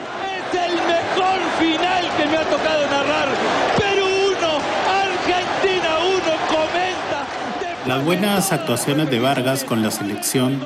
Es 0.53 0.59
el 0.59 0.75
mejor 0.77 1.41
final 1.59 2.05
que 2.17 2.27
me 2.27 2.37
ha 2.37 2.45
tocado 2.45 2.87
narrar. 2.87 3.29
Perú 3.77 4.07
1, 4.07 4.49
Argentina 5.03 5.89
1, 6.01 6.21
comenta. 6.49 7.87
Las 7.87 8.05
buenas 8.05 8.53
actuaciones 8.53 9.11
de 9.11 9.19
Vargas 9.19 9.65
con 9.65 9.83
la 9.83 9.91
selección 9.91 10.61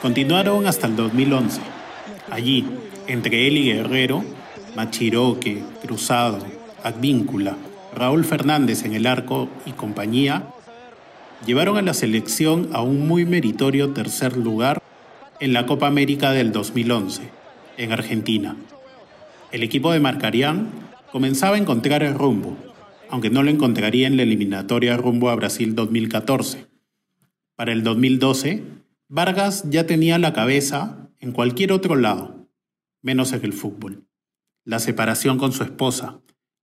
continuaron 0.00 0.66
hasta 0.66 0.86
el 0.86 0.96
2011. 0.96 1.60
Allí, 2.30 2.64
entre 3.06 3.46
él 3.46 3.58
y 3.58 3.72
Guerrero, 3.72 4.24
Machiroque, 4.76 5.62
Cruzado, 5.82 6.38
Advíncula, 6.82 7.56
Raúl 7.94 8.24
Fernández 8.24 8.84
en 8.84 8.94
el 8.94 9.06
arco 9.06 9.48
y 9.66 9.72
compañía, 9.72 10.46
llevaron 11.46 11.76
a 11.76 11.82
la 11.82 11.94
selección 11.94 12.68
a 12.72 12.82
un 12.82 13.06
muy 13.06 13.24
meritorio 13.24 13.90
tercer 13.90 14.36
lugar 14.36 14.82
en 15.40 15.52
la 15.52 15.66
Copa 15.66 15.86
América 15.86 16.32
del 16.32 16.52
2011, 16.52 17.22
en 17.76 17.92
Argentina. 17.92 18.56
El 19.52 19.62
equipo 19.62 19.92
de 19.92 20.00
Marcarián 20.00 20.70
comenzaba 21.10 21.56
a 21.56 21.58
encontrar 21.58 22.02
el 22.02 22.14
rumbo, 22.14 22.56
aunque 23.08 23.30
no 23.30 23.42
lo 23.42 23.50
encontraría 23.50 24.06
en 24.06 24.16
la 24.16 24.22
eliminatoria 24.22 24.96
rumbo 24.96 25.30
a 25.30 25.34
Brasil 25.34 25.74
2014. 25.74 26.66
Para 27.56 27.72
el 27.72 27.82
2012, 27.82 28.62
Vargas 29.08 29.64
ya 29.68 29.86
tenía 29.86 30.18
la 30.18 30.32
cabeza 30.32 31.10
en 31.18 31.32
cualquier 31.32 31.72
otro 31.72 31.96
lado, 31.96 32.48
menos 33.02 33.32
en 33.32 33.44
el 33.44 33.52
fútbol. 33.52 34.04
La 34.64 34.78
separación 34.78 35.36
con 35.36 35.52
su 35.52 35.64
esposa 35.64 36.20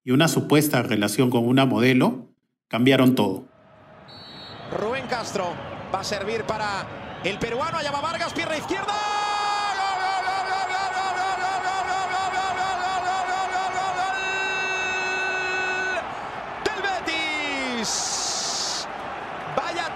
y 0.07 0.11
una 0.11 0.29
supuesta 0.29 0.81
relación 0.83 1.29
con 1.29 1.45
una 1.45 1.65
modelo 1.65 2.29
cambiaron 2.69 3.13
todo. 3.13 3.43
Rubén 4.79 5.05
Castro 5.07 5.49
va 5.93 5.99
a 5.99 6.03
servir 6.05 6.43
para 6.43 6.87
el 7.25 7.37
peruano. 7.37 7.77
Va 7.93 7.99
Vargas, 7.99 8.31
pierna 8.31 8.55
izquierda. 8.55 8.93
Del 16.63 16.83
Betis. 17.81 18.87
Vaya 19.57 19.89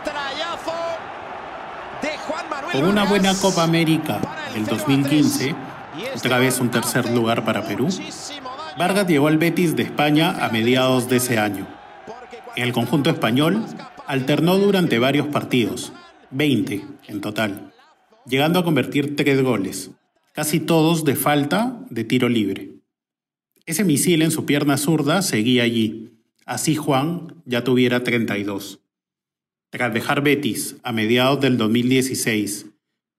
Manuel. 2.49 2.71
Con 2.73 2.83
una 2.83 3.05
buena 3.05 3.33
Copa 3.35 3.63
América 3.63 4.19
del 4.53 4.65
2015, 4.65 5.55
otra 6.17 6.37
vez 6.37 6.59
un 6.59 6.69
tercer 6.69 7.09
lugar 7.11 7.45
para 7.45 7.63
Perú, 7.63 7.87
Vargas 8.81 9.07
llegó 9.07 9.27
al 9.27 9.37
Betis 9.37 9.75
de 9.75 9.83
España 9.83 10.43
a 10.43 10.49
mediados 10.49 11.07
de 11.07 11.17
ese 11.17 11.37
año. 11.37 11.67
En 12.55 12.63
el 12.63 12.73
conjunto 12.73 13.11
español, 13.11 13.63
alternó 14.07 14.57
durante 14.57 14.97
varios 14.97 15.27
partidos, 15.27 15.93
20 16.31 16.83
en 17.07 17.21
total, 17.21 17.73
llegando 18.25 18.57
a 18.57 18.63
convertir 18.63 19.15
tres 19.15 19.43
goles, 19.43 19.91
casi 20.33 20.59
todos 20.59 21.05
de 21.05 21.15
falta 21.15 21.79
de 21.91 22.05
tiro 22.05 22.27
libre. 22.27 22.71
Ese 23.67 23.83
misil 23.83 24.23
en 24.23 24.31
su 24.31 24.47
pierna 24.47 24.77
zurda 24.77 25.21
seguía 25.21 25.61
allí, 25.61 26.17
así 26.47 26.73
Juan 26.73 27.35
ya 27.45 27.63
tuviera 27.63 28.01
32. 28.03 28.79
Tras 29.69 29.93
dejar 29.93 30.23
Betis 30.23 30.77
a 30.81 30.91
mediados 30.91 31.39
del 31.39 31.59
2016 31.59 32.65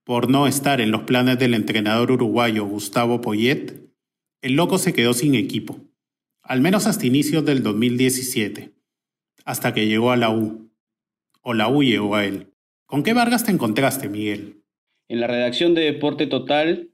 por 0.02 0.28
no 0.28 0.48
estar 0.48 0.80
en 0.80 0.90
los 0.90 1.02
planes 1.02 1.38
del 1.38 1.54
entrenador 1.54 2.10
uruguayo 2.10 2.64
Gustavo 2.64 3.20
Poyet, 3.20 3.81
el 4.42 4.54
loco 4.54 4.78
se 4.78 4.92
quedó 4.92 5.14
sin 5.14 5.36
equipo, 5.36 5.80
al 6.42 6.60
menos 6.60 6.88
hasta 6.88 7.06
inicios 7.06 7.44
del 7.44 7.62
2017, 7.62 8.72
hasta 9.44 9.72
que 9.72 9.86
llegó 9.86 10.10
a 10.10 10.16
la 10.16 10.30
U. 10.30 10.68
O 11.42 11.54
la 11.54 11.68
U 11.68 11.84
llegó 11.84 12.16
a 12.16 12.26
él. 12.26 12.48
¿Con 12.84 13.04
qué 13.04 13.12
Vargas 13.14 13.44
te 13.44 13.52
encontraste, 13.52 14.08
Miguel? 14.08 14.64
En 15.06 15.20
la 15.20 15.28
redacción 15.28 15.74
de 15.74 15.82
Deporte 15.82 16.26
Total 16.26 16.90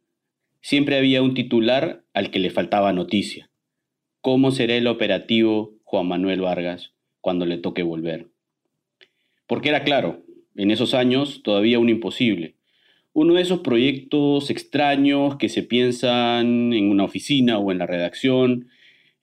siempre 0.61 0.99
había 0.99 1.23
un 1.23 1.33
titular 1.33 2.05
al 2.13 2.31
que 2.31 2.39
le 2.39 2.51
faltaba 2.51 2.93
noticia. 2.93 3.51
¿Cómo 4.21 4.51
será 4.51 4.75
el 4.75 4.87
operativo 4.87 5.75
Juan 5.85 6.07
Manuel 6.07 6.43
Vargas 6.43 6.93
cuando 7.23 7.47
le 7.47 7.57
toque 7.57 7.83
volver? 7.83 8.29
Porque 9.47 9.71
era 9.71 9.85
claro, 9.85 10.23
en 10.55 10.71
esos 10.71 10.93
años 10.93 11.43
todavía 11.43 11.79
un 11.79 11.89
imposible. 11.89 12.58
Uno 13.21 13.35
de 13.35 13.43
esos 13.43 13.59
proyectos 13.63 14.49
extraños 14.49 15.39
que 15.39 15.49
se 15.49 15.65
piensan 15.65 16.73
en 16.73 16.89
una 16.89 17.03
oficina 17.03 17.59
o 17.59 17.73
en 17.73 17.79
la 17.79 17.87
redacción, 17.87 18.69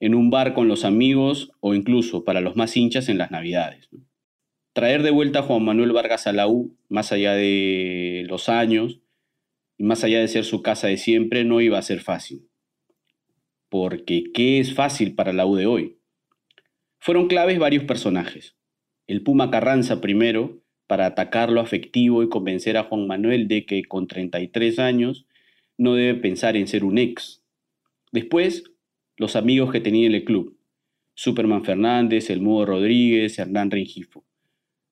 en 0.00 0.14
un 0.14 0.28
bar 0.28 0.52
con 0.52 0.68
los 0.68 0.84
amigos 0.84 1.50
o 1.60 1.72
incluso 1.72 2.22
para 2.22 2.42
los 2.42 2.56
más 2.56 2.76
hinchas 2.76 3.08
en 3.08 3.16
las 3.16 3.30
navidades. 3.30 3.88
Traer 4.74 5.02
de 5.02 5.12
vuelta 5.12 5.38
a 5.38 5.42
Juan 5.44 5.64
Manuel 5.64 5.92
Vargas 5.92 6.26
a 6.26 6.34
la 6.34 6.46
U, 6.46 6.76
más 6.90 7.10
allá 7.10 7.32
de 7.32 8.26
los 8.28 8.50
años 8.50 9.00
y 9.78 9.84
más 9.84 10.04
allá 10.04 10.20
de 10.20 10.28
ser 10.28 10.44
su 10.44 10.60
casa 10.60 10.88
de 10.88 10.98
siempre, 10.98 11.44
no 11.44 11.62
iba 11.62 11.78
a 11.78 11.82
ser 11.82 12.00
fácil. 12.00 12.50
Porque 13.70 14.24
¿qué 14.34 14.60
es 14.60 14.74
fácil 14.74 15.14
para 15.14 15.32
la 15.32 15.46
U 15.46 15.56
de 15.56 15.64
hoy? 15.64 15.96
Fueron 16.98 17.28
claves 17.28 17.58
varios 17.58 17.84
personajes. 17.84 18.58
El 19.06 19.22
Puma 19.22 19.50
Carranza 19.50 20.02
primero, 20.02 20.65
para 20.86 21.06
atacar 21.06 21.50
lo 21.50 21.60
afectivo 21.60 22.22
y 22.22 22.28
convencer 22.28 22.76
a 22.76 22.84
Juan 22.84 23.06
Manuel 23.06 23.48
de 23.48 23.66
que 23.66 23.84
con 23.84 24.06
33 24.06 24.78
años 24.78 25.26
no 25.78 25.94
debe 25.94 26.18
pensar 26.18 26.56
en 26.56 26.66
ser 26.66 26.84
un 26.84 26.98
ex. 26.98 27.42
Después, 28.12 28.64
los 29.16 29.36
amigos 29.36 29.72
que 29.72 29.80
tenía 29.80 30.06
en 30.06 30.14
el 30.14 30.24
club. 30.24 30.56
Superman 31.14 31.64
Fernández, 31.64 32.30
El 32.30 32.42
Mudo 32.42 32.66
Rodríguez, 32.66 33.38
Hernán 33.38 33.70
Rengifo. 33.70 34.24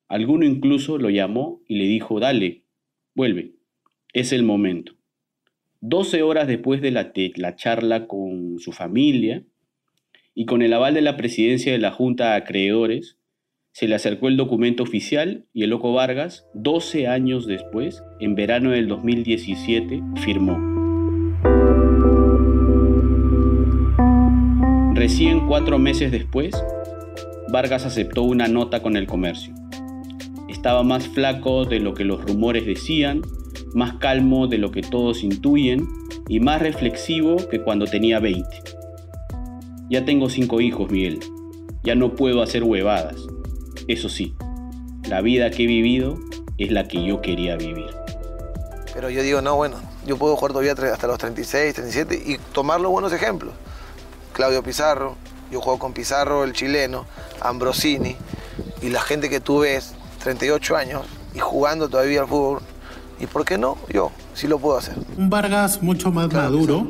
Alguno 0.09 0.47
incluso 0.47 0.99
lo 0.99 1.11
llamó 1.11 1.63
y 1.69 1.77
le 1.77 1.85
dijo, 1.85 2.19
dale, 2.21 2.65
vuelve, 3.15 3.53
es 4.13 4.33
el 4.33 4.43
momento. 4.43 4.95
12 5.81 6.23
horas 6.23 6.49
después 6.49 6.81
de 6.81 6.91
la, 6.91 7.05
de 7.05 7.33
la 7.37 7.57
charla 7.57 8.07
con 8.07 8.59
su 8.59 8.73
familia 8.73 9.45
y 10.35 10.47
con 10.47 10.63
el 10.63 10.73
aval 10.73 10.95
de 10.95 11.03
la 11.03 11.17
presidencia 11.17 11.73
de 11.73 11.79
la 11.79 11.93
Junta 11.93 12.31
de 12.31 12.37
Acreedores, 12.37 13.19
se 13.75 13.89
le 13.89 13.97
acercó 13.97 14.29
el 14.29 14.37
documento 14.37 14.85
oficial 14.85 15.47
y 15.53 15.65
el 15.65 15.71
loco 15.71 15.93
Vargas, 15.93 16.47
12 16.55 17.09
años 17.09 17.45
después, 17.45 18.05
en 18.21 18.37
verano 18.37 18.71
del 18.71 18.87
2017, 18.87 20.01
firmó. 20.21 20.57
Recién 24.95 25.49
cuatro 25.49 25.81
meses 25.81 26.13
después, 26.13 26.55
Vargas 27.49 27.85
aceptó 27.85 28.23
una 28.23 28.47
nota 28.47 28.81
con 28.81 28.97
el 28.97 29.09
comercio. 29.09 29.53
Estaba 30.49 30.85
más 30.85 31.09
flaco 31.09 31.65
de 31.65 31.81
lo 31.81 31.95
que 31.95 32.05
los 32.05 32.23
rumores 32.25 32.65
decían, 32.67 33.23
más 33.75 33.95
calmo 33.95 34.47
de 34.47 34.59
lo 34.59 34.71
que 34.71 34.83
todos 34.83 35.25
intuyen 35.25 35.89
y 36.29 36.39
más 36.39 36.63
reflexivo 36.63 37.39
que 37.51 37.61
cuando 37.61 37.87
tenía 37.87 38.21
20. 38.21 38.47
Ya 39.91 40.05
tengo 40.05 40.31
cinco 40.31 40.61
hijos, 40.61 40.93
Miguel. 40.93 41.19
Ya 41.83 41.97
no 41.97 42.15
puedo 42.15 42.41
hacer 42.41 42.63
huevadas. 42.63 43.34
Eso 43.89 44.09
sí, 44.09 44.35
la 45.09 45.21
vida 45.21 45.51
que 45.51 45.65
he 45.65 45.67
vivido 45.67 46.19
es 46.59 46.73
la 46.73 46.89
que 46.89 47.05
yo 47.05 47.21
quería 47.21 47.57
vivir. 47.57 47.91
Pero 48.93 49.11
yo 49.11 49.23
digo, 49.23 49.43
no, 49.43 49.57
bueno, 49.57 49.77
yo 50.07 50.17
puedo 50.17 50.37
jugar 50.37 50.53
todavía 50.53 50.73
hasta 50.73 51.07
los 51.07 51.19
36, 51.19 51.75
37 51.75 52.23
y 52.27 52.39
tomar 52.53 52.81
los 52.81 52.91
buenos 52.91 53.13
ejemplos. 53.13 53.53
Claudio 54.33 54.63
Pizarro, 54.63 55.17
yo 55.51 55.61
juego 55.61 55.79
con 55.79 55.93
Pizarro, 55.93 56.45
el 56.45 56.53
chileno, 56.53 57.07
Ambrosini, 57.41 58.17
y 58.83 58.89
la 58.89 59.01
gente 59.01 59.29
que 59.29 59.41
tú 59.41 59.61
ves, 59.61 59.95
38 60.23 60.77
años, 60.77 61.03
y 61.35 61.41
jugando 61.41 61.89
todavía 61.89 62.23
al 62.23 62.29
fútbol. 62.29 62.61
¿Y 63.21 63.27
por 63.27 63.45
qué 63.45 63.59
no? 63.59 63.77
Yo 63.93 64.11
sí 64.35 64.47
lo 64.49 64.59
puedo 64.59 64.79
hacer. 64.79 64.95
Un 65.17 65.31
Vargas 65.31 65.83
mucho 65.83 66.11
más 66.11 66.33
maduro 66.33 66.87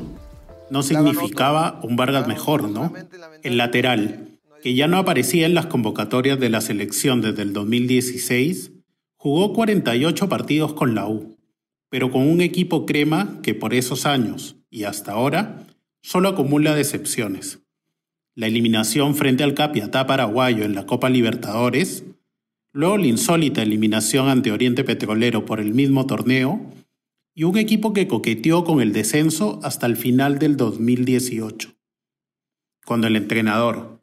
no 0.71 0.83
significaba 0.83 1.79
un 1.83 1.97
Vargas 1.97 2.27
mejor, 2.27 2.69
¿no? 2.69 2.93
El 3.43 3.57
lateral, 3.57 4.34
que 4.65 4.75
ya 4.75 4.89
no 4.89 4.97
aparecía 4.97 5.45
en 5.45 5.53
las 5.53 5.67
convocatorias 5.67 6.41
de 6.41 6.49
la 6.49 6.63
selección 6.63 7.21
desde 7.21 7.43
el 7.43 7.53
2016, 7.53 8.73
jugó 9.15 9.53
48 9.53 10.27
partidos 10.31 10.73
con 10.73 10.95
la 10.95 11.07
U, 11.07 11.37
pero 11.91 12.11
con 12.11 12.27
un 12.27 12.41
equipo 12.41 12.87
crema 12.87 13.41
que 13.43 13.55
por 13.55 13.75
esos 13.75 14.07
años 14.07 14.57
y 14.71 14.85
hasta 14.85 15.13
ahora 15.13 15.67
solo 16.01 16.31
acumula 16.31 16.75
decepciones. 16.75 17.61
La 18.35 18.47
eliminación 18.47 19.15
frente 19.15 19.45
al 19.45 19.53
Capiatá 19.53 20.07
paraguayo 20.07 20.65
en 20.65 20.75
la 20.75 20.87
Copa 20.87 21.11
Libertadores, 21.11 22.05
luego 22.73 22.97
la 22.97 23.07
insólita 23.07 23.63
eliminación 23.63 24.31
ante 24.31 24.51
Oriente 24.51 24.83
Petrolero 24.83 25.45
por 25.45 25.61
el 25.61 25.75
mismo 25.75 26.07
torneo, 26.07 26.73
y 27.35 27.45
un 27.45 27.59
equipo 27.59 27.93
que 27.93 28.09
coqueteó 28.09 28.65
con 28.65 28.81
el 28.81 28.95
descenso 28.95 29.61
hasta 29.63 29.85
el 29.85 29.99
final 29.99 30.39
del 30.39 30.57
2018. 30.57 31.75
Cuando 32.87 33.09
el 33.09 33.17
entrenador, 33.17 33.94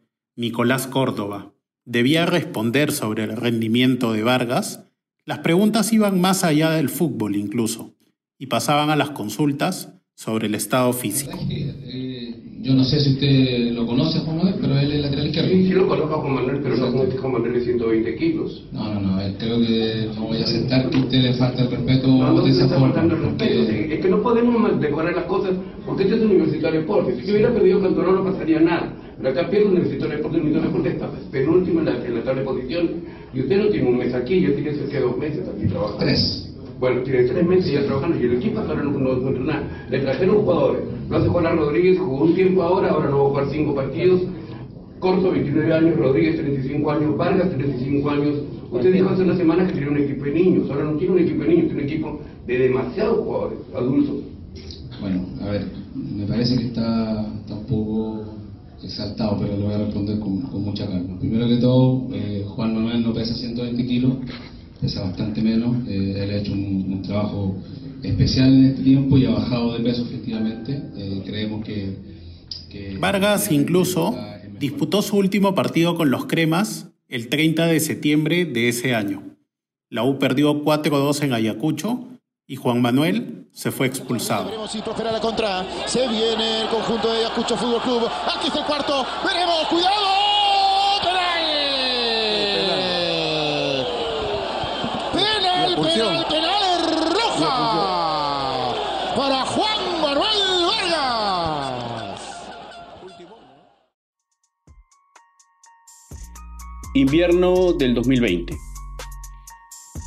Nicolás 0.41 0.88
Córdoba, 0.88 1.53
debía 1.86 2.25
responder 2.25 2.91
sobre 2.91 3.25
el 3.25 3.38
rendimiento 3.38 4.12
de 4.12 4.24
Vargas, 4.24 4.88
las 5.24 5.38
preguntas 5.38 5.93
iban 5.93 6.19
más 6.19 6.43
allá 6.43 6.71
del 6.71 6.89
fútbol 6.89 7.36
incluso, 7.36 7.95
y 8.39 8.48
pasaban 8.48 8.89
a 8.89 8.95
las 8.95 9.12
consultas 9.12 10.00
sobre 10.23 10.45
el 10.45 10.53
estado 10.53 10.93
físico. 10.93 11.35
Yo 12.61 12.75
no 12.75 12.83
sé 12.83 12.99
si 12.99 13.13
usted 13.13 13.71
lo 13.71 13.87
conoce 13.87 14.19
a 14.19 14.21
Juan 14.21 14.37
Manuel, 14.37 14.55
pero 14.61 14.77
él 14.77 14.91
es 14.91 15.01
lateral 15.01 15.25
izquierdo. 15.25 15.49
Sí, 15.49 15.65
sí 15.65 15.73
lo 15.73 15.87
conozco 15.87 16.13
a 16.13 16.17
Juan 16.19 16.33
Manuel, 16.35 16.59
pero 16.61 16.77
no 16.77 16.91
como 16.91 17.03
este 17.03 17.17
Juan 17.17 17.33
Manuel 17.33 17.53
de 17.53 17.61
120 17.61 18.15
kilos. 18.17 18.63
No, 18.71 18.93
no, 18.93 19.01
no, 19.01 19.37
creo 19.39 19.59
que 19.59 20.09
no 20.13 20.27
voy 20.27 20.37
a 20.37 20.43
aceptar 20.43 20.89
que 20.91 20.97
usted 20.99 21.23
le 21.23 21.33
falta 21.33 21.63
el 21.63 21.71
respeto 21.71 22.07
no, 22.07 22.33
no 22.33 22.41
de 22.43 22.51
esa 22.51 22.65
está 22.65 22.75
forma. 22.75 22.93
faltando 22.93 23.15
el 23.15 23.21
respeto. 23.23 23.61
Es 23.93 24.00
que 24.00 24.09
no 24.09 24.22
podemos 24.22 24.79
decorar 24.79 25.15
las 25.15 25.25
cosas 25.25 25.55
porque 25.87 26.03
este 26.03 26.15
es 26.17 26.22
universitario 26.22 26.81
deporte. 26.81 27.15
Si 27.19 27.25
yo 27.25 27.33
hubiera 27.33 27.51
perdido 27.51 27.81
Cantorón 27.81 28.15
no 28.15 28.31
pasaría 28.31 28.59
nada. 28.59 28.93
Pero 29.17 29.29
acá 29.29 29.50
pierde 29.50 29.65
universitario 29.65 30.17
deporte, 30.17 30.37
universitario 30.37 30.69
deporte 30.69 30.89
está 30.89 31.09
penúltimo 31.31 31.79
en 31.79 31.85
la, 31.85 32.05
en 32.05 32.13
la 32.13 32.24
tabla 32.24 32.41
de 32.41 32.46
posiciones. 32.46 32.91
Y 33.33 33.39
usted 33.39 33.57
no 33.57 33.69
tiene 33.69 33.89
un 33.89 33.98
mes 33.98 34.13
aquí, 34.13 34.39
yo 34.39 34.53
tiene 34.53 34.74
cerca 34.74 34.98
de 34.98 35.01
dos 35.01 35.17
meses 35.17 35.48
aquí 35.48 35.65
trabajando. 35.65 36.05
Tres. 36.05 36.50
Bueno, 36.81 37.03
tiene 37.03 37.25
tres 37.25 37.48
meses 37.48 37.72
ya 37.72 37.85
trabajando 37.85 38.20
y 38.20 38.24
el 38.24 38.37
equipo 38.37 38.59
ahora 38.59 38.81
no, 38.81 38.89
no, 38.89 39.27
entrena. 39.27 39.85
Le 39.87 40.00
trajeron 40.00 40.37
jugadores. 40.37 40.81
Lo 41.11 41.17
hace 41.17 41.27
Juan 41.29 41.55
Rodríguez, 41.55 42.00
jugó 42.00 42.24
un 42.24 42.33
tiempo 42.33 42.63
ahora, 42.63 42.89
ahora 42.89 43.07
no 43.07 43.17
va 43.20 43.24
a 43.24 43.29
jugar 43.29 43.46
cinco 43.51 43.75
partidos. 43.75 44.22
Corto, 44.98 45.31
29 45.31 45.74
años, 45.74 45.96
Rodríguez, 45.96 46.37
35 46.37 46.91
años, 46.91 47.17
Vargas, 47.17 47.51
35 47.51 48.09
años. 48.09 48.35
Usted 48.72 48.94
dijo 48.94 49.09
hace 49.09 49.22
una 49.22 49.37
semana 49.37 49.67
que 49.67 49.74
tenía 49.74 49.89
un 49.89 49.98
equipo 49.98 50.25
de 50.25 50.31
niños, 50.31 50.72
ahora 50.72 50.85
no 50.85 50.98
tiene 50.98 51.13
un 51.13 51.20
equipo 51.20 51.44
de 51.44 51.50
niños, 51.50 51.65
tiene 51.65 51.83
un 51.83 51.87
equipo 51.87 52.20
de 52.48 52.57
demasiados 52.57 53.20
jugadores, 53.20 53.59
adultos. 53.75 54.15
Bueno, 55.00 55.25
a 55.39 55.51
ver, 55.51 55.67
me 55.94 56.25
parece 56.25 56.57
que 56.57 56.65
está, 56.65 57.27
está 57.41 57.53
un 57.53 57.65
poco 57.65 58.24
exaltado, 58.81 59.37
pero 59.39 59.55
lo 59.55 59.65
voy 59.65 59.74
a 59.75 59.85
responder 59.85 60.17
con, 60.20 60.41
con 60.41 60.63
mucha 60.63 60.87
calma. 60.87 61.20
Primero 61.20 61.48
que 61.48 61.57
todo, 61.57 62.07
eh, 62.11 62.44
Juan 62.48 62.74
Manuel 62.74 63.03
no 63.03 63.13
pesa 63.13 63.35
120 63.35 63.85
kilos, 63.85 64.13
pesa 64.81 65.03
bastante 65.03 65.41
menos. 65.41 65.87
Eh, 65.87 66.15
él 66.17 66.29
ha 66.31 66.35
hecho 66.37 66.53
un, 66.53 66.94
un, 66.94 67.01
trabajo 67.03 67.55
especial 68.03 68.53
en 68.53 68.65
este 68.65 68.83
tiempo 68.83 69.17
y 69.17 69.25
ha 69.25 69.31
bajado 69.31 69.77
de 69.77 69.83
peso 69.83 70.03
efectivamente. 70.03 70.81
Eh, 70.98 71.22
creemos 71.25 71.63
que, 71.63 71.96
que, 72.70 72.98
Vargas 72.98 73.51
incluso 73.51 74.17
disputó 74.59 75.01
su 75.01 75.17
último 75.17 75.53
partido 75.55 75.96
con 75.96 76.09
los 76.09 76.25
Cremas 76.25 76.87
el 77.07 77.29
30 77.29 77.67
de 77.67 77.79
septiembre 77.79 78.46
de 78.46 78.70
ese 78.70 78.96
año. 78.96 79.24
La 79.89 80.03
U 80.03 80.17
perdió 80.17 80.63
4-2 80.63 81.24
en 81.24 81.33
Ayacucho 81.33 82.07
y 82.48 82.55
Juan 82.55 82.81
Manuel 82.81 83.48
se 83.51 83.72
fue 83.72 83.87
expulsado. 83.87 84.46
Veremos 84.46 84.72
si 84.72 84.81
prospera 84.81 85.11
la 85.11 85.20
contra. 85.20 85.65
Se 85.85 86.07
viene 86.07 86.61
el 86.61 86.70
conjunto 86.70 87.11
de 87.11 87.20
Ayacucho 87.20 87.57
Fútbol 87.57 87.81
Club. 87.81 88.09
Aquí 88.35 88.48
está 88.48 88.59
el 88.59 88.65
cuarto. 88.65 89.05
Veremos. 89.25 89.67
¡Cuidado! 89.70 90.30
Invierno 106.93 107.71
del 107.71 107.93
2020. 107.93 108.53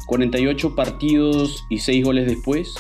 48 0.04 0.74
partidos 0.74 1.64
y 1.70 1.78
6 1.78 2.04
goles 2.04 2.26
después, 2.26 2.74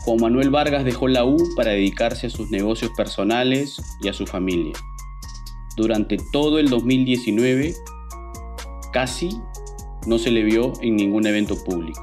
Juan 0.00 0.18
Manuel 0.20 0.50
Vargas 0.50 0.84
dejó 0.84 1.06
la 1.06 1.24
U 1.24 1.36
para 1.54 1.70
dedicarse 1.70 2.26
a 2.26 2.30
sus 2.30 2.50
negocios 2.50 2.90
personales 2.96 3.80
y 4.02 4.08
a 4.08 4.12
su 4.12 4.26
familia. 4.26 4.72
Durante 5.76 6.16
todo 6.32 6.58
el 6.58 6.68
2019, 6.68 7.76
casi 8.92 9.40
no 10.08 10.18
se 10.18 10.32
le 10.32 10.42
vio 10.42 10.72
en 10.80 10.96
ningún 10.96 11.28
evento 11.28 11.62
público. 11.62 12.02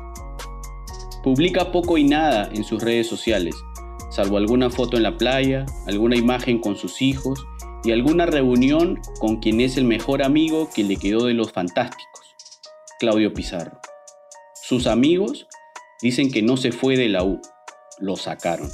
Publica 1.22 1.74
poco 1.74 1.98
y 1.98 2.06
nada 2.06 2.50
en 2.54 2.64
sus 2.64 2.82
redes 2.82 3.08
sociales, 3.08 3.56
salvo 4.10 4.38
alguna 4.38 4.70
foto 4.70 4.96
en 4.96 5.04
la 5.04 5.18
playa, 5.18 5.66
alguna 5.86 6.16
imagen 6.16 6.60
con 6.60 6.78
sus 6.78 7.02
hijos 7.02 7.46
y 7.84 7.92
alguna 7.92 8.26
reunión 8.26 9.02
con 9.20 9.38
quien 9.38 9.60
es 9.60 9.78
el 9.78 9.84
mejor 9.84 10.24
amigo 10.24 10.70
que 10.74 10.84
le 10.84 10.96
quedó 10.96 11.26
de 11.26 11.34
los 11.34 11.52
fantásticos, 11.52 12.36
Claudio 13.00 13.34
Pizarro. 13.34 13.80
Sus 14.62 14.88
amigos 14.88 15.48
dicen 16.02 16.32
que 16.32 16.42
no 16.42 16.56
se 16.56 16.72
fue 16.72 16.96
de 16.96 17.10
la 17.10 17.24
U, 17.24 17.42
lo 18.00 18.16
sacaron. 18.16 18.70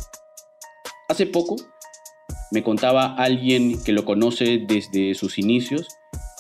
Hace 1.08 1.26
poco 1.26 1.56
me 2.52 2.64
contaba 2.64 3.16
alguien 3.16 3.82
que 3.84 3.92
lo 3.92 4.06
conoce 4.06 4.64
desde 4.68 5.16
sus 5.16 5.40
inicios, 5.40 5.88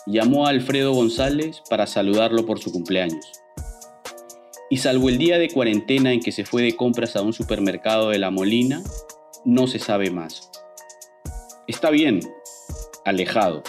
llamó 0.05 0.45
a 0.45 0.49
Alfredo 0.49 0.93
González 0.93 1.61
para 1.69 1.87
saludarlo 1.87 2.45
por 2.45 2.59
su 2.59 2.71
cumpleaños. 2.71 3.25
Y 4.69 4.77
salvo 4.77 5.09
el 5.09 5.17
día 5.17 5.39
de 5.39 5.49
cuarentena 5.49 6.13
en 6.13 6.19
que 6.19 6.31
se 6.31 6.45
fue 6.45 6.61
de 6.61 6.75
compras 6.75 7.15
a 7.15 7.23
un 7.23 7.33
supermercado 7.33 8.09
de 8.09 8.19
La 8.19 8.29
Molina, 8.29 8.83
no 9.45 9.65
se 9.65 9.79
sabe 9.79 10.11
más. 10.11 10.51
Está 11.67 11.89
bien, 11.89 12.19
alejado. 13.05 13.63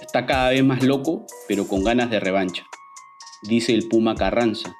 Está 0.00 0.26
cada 0.26 0.50
vez 0.50 0.64
más 0.64 0.82
loco, 0.82 1.26
pero 1.48 1.66
con 1.66 1.84
ganas 1.84 2.10
de 2.10 2.20
revancha 2.20 2.64
dice 3.42 3.74
el 3.74 3.88
Puma 3.88 4.14
Carranza, 4.14 4.74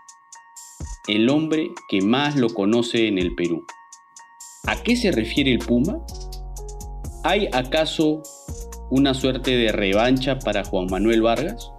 el 1.09 1.29
hombre 1.29 1.71
que 1.89 2.01
más 2.01 2.37
lo 2.37 2.49
conoce 2.51 3.09
en 3.09 3.19
el 3.19 3.35
Perú. 3.35 3.67
¿A 4.67 4.77
qué 4.83 4.97
se 4.97 5.11
refiere 5.11 5.53
el 5.53 5.59
Puma? 5.59 5.99
¿Hay 7.25 7.49
acaso 7.53 8.23
una 8.91 9.15
suerte 9.15 9.51
de 9.51 9.73
revancha 9.73 10.39
para 10.39 10.65
Juan 10.65 10.87
Manuel 10.91 11.23
Vargas? 11.23 11.71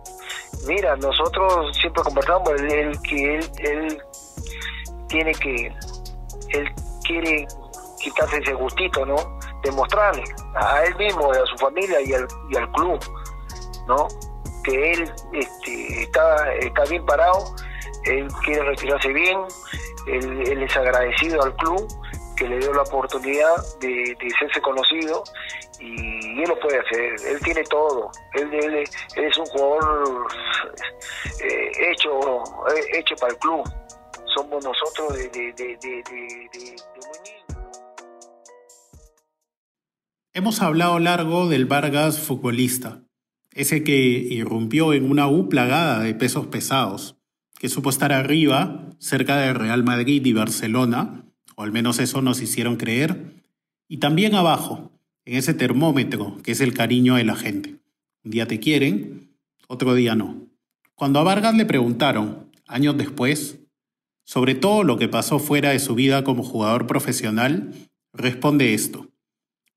Mira, 0.67 0.95
nosotros 0.97 1.75
siempre 1.77 2.03
conversamos, 2.03 2.51
él 2.61 2.91
que 3.01 3.35
él, 3.35 3.49
él, 3.59 3.97
tiene 5.07 5.31
que, 5.33 5.67
él 6.49 6.69
quiere 7.05 7.47
quitarse 8.01 8.37
ese 8.37 8.53
gustito, 8.53 9.05
¿no? 9.05 9.15
Demostrarle 9.63 10.23
a 10.55 10.83
él 10.83 10.95
mismo, 10.97 11.31
a 11.31 11.45
su 11.45 11.57
familia 11.57 12.01
y 12.01 12.13
al, 12.13 12.27
y 12.49 12.57
al 12.57 12.71
club, 12.71 12.99
¿no? 13.87 14.07
que 14.63 14.91
él 14.93 15.11
este, 15.33 16.03
está, 16.03 16.53
está 16.55 16.83
bien 16.85 17.05
parado, 17.05 17.53
él 18.05 18.27
quiere 18.45 18.63
retirarse 18.63 19.09
bien, 19.09 19.39
él, 20.07 20.63
es 20.63 20.75
agradecido 20.75 21.41
al 21.43 21.55
club 21.55 21.87
que 22.35 22.47
le 22.47 22.59
dio 22.59 22.73
la 22.73 22.81
oportunidad 22.81 23.55
de, 23.79 24.15
de 24.19 24.27
hacerse 24.35 24.61
conocido 24.61 25.23
y 25.79 26.41
él 26.41 26.47
lo 26.47 26.59
puede 26.59 26.79
hacer, 26.79 27.15
él 27.27 27.39
tiene 27.43 27.63
todo, 27.63 28.09
él 28.33 28.83
es 29.15 29.37
un 29.37 29.45
jugador 29.47 30.27
eh, 31.43 31.71
hecho, 31.91 32.19
eh, 32.75 32.99
hecho 32.99 33.15
para 33.17 33.33
el 33.33 33.39
club, 33.39 33.63
somos 34.35 34.63
nosotros 34.63 35.13
de, 35.13 35.29
de, 35.29 35.53
de, 35.53 35.75
Hemos 40.35 40.63
hablado 40.63 40.97
largo 40.97 41.47
del 41.47 41.67
Vargas 41.67 42.17
futbolista, 42.17 43.03
ese 43.51 43.83
que 43.83 43.93
irrumpió 43.93 44.93
en 44.93 45.11
una 45.11 45.27
U 45.27 45.47
plagada 45.47 45.99
de 45.99 46.15
pesos 46.15 46.47
pesados, 46.47 47.17
que 47.59 47.69
supo 47.69 47.91
estar 47.91 48.11
arriba, 48.11 48.89
cerca 48.97 49.37
de 49.37 49.53
Real 49.53 49.83
Madrid 49.83 50.25
y 50.25 50.33
Barcelona, 50.33 51.23
o 51.55 51.61
al 51.61 51.71
menos 51.71 51.99
eso 51.99 52.23
nos 52.23 52.41
hicieron 52.41 52.77
creer, 52.77 53.43
y 53.87 53.97
también 53.97 54.33
abajo, 54.33 54.91
en 55.23 55.37
ese 55.37 55.53
termómetro 55.53 56.39
que 56.41 56.53
es 56.53 56.61
el 56.61 56.73
cariño 56.73 57.13
de 57.13 57.25
la 57.25 57.35
gente. 57.35 57.75
Un 58.23 58.31
día 58.31 58.47
te 58.47 58.59
quieren, 58.59 59.37
otro 59.67 59.93
día 59.93 60.15
no. 60.15 60.47
Cuando 60.95 61.19
a 61.19 61.23
Vargas 61.23 61.53
le 61.53 61.65
preguntaron, 61.65 62.49
años 62.65 62.97
después, 62.97 63.59
sobre 64.23 64.55
todo 64.55 64.83
lo 64.83 64.97
que 64.97 65.07
pasó 65.07 65.37
fuera 65.37 65.69
de 65.69 65.79
su 65.79 65.93
vida 65.93 66.23
como 66.23 66.41
jugador 66.41 66.87
profesional, 66.87 67.71
responde 68.13 68.73
esto. 68.73 69.12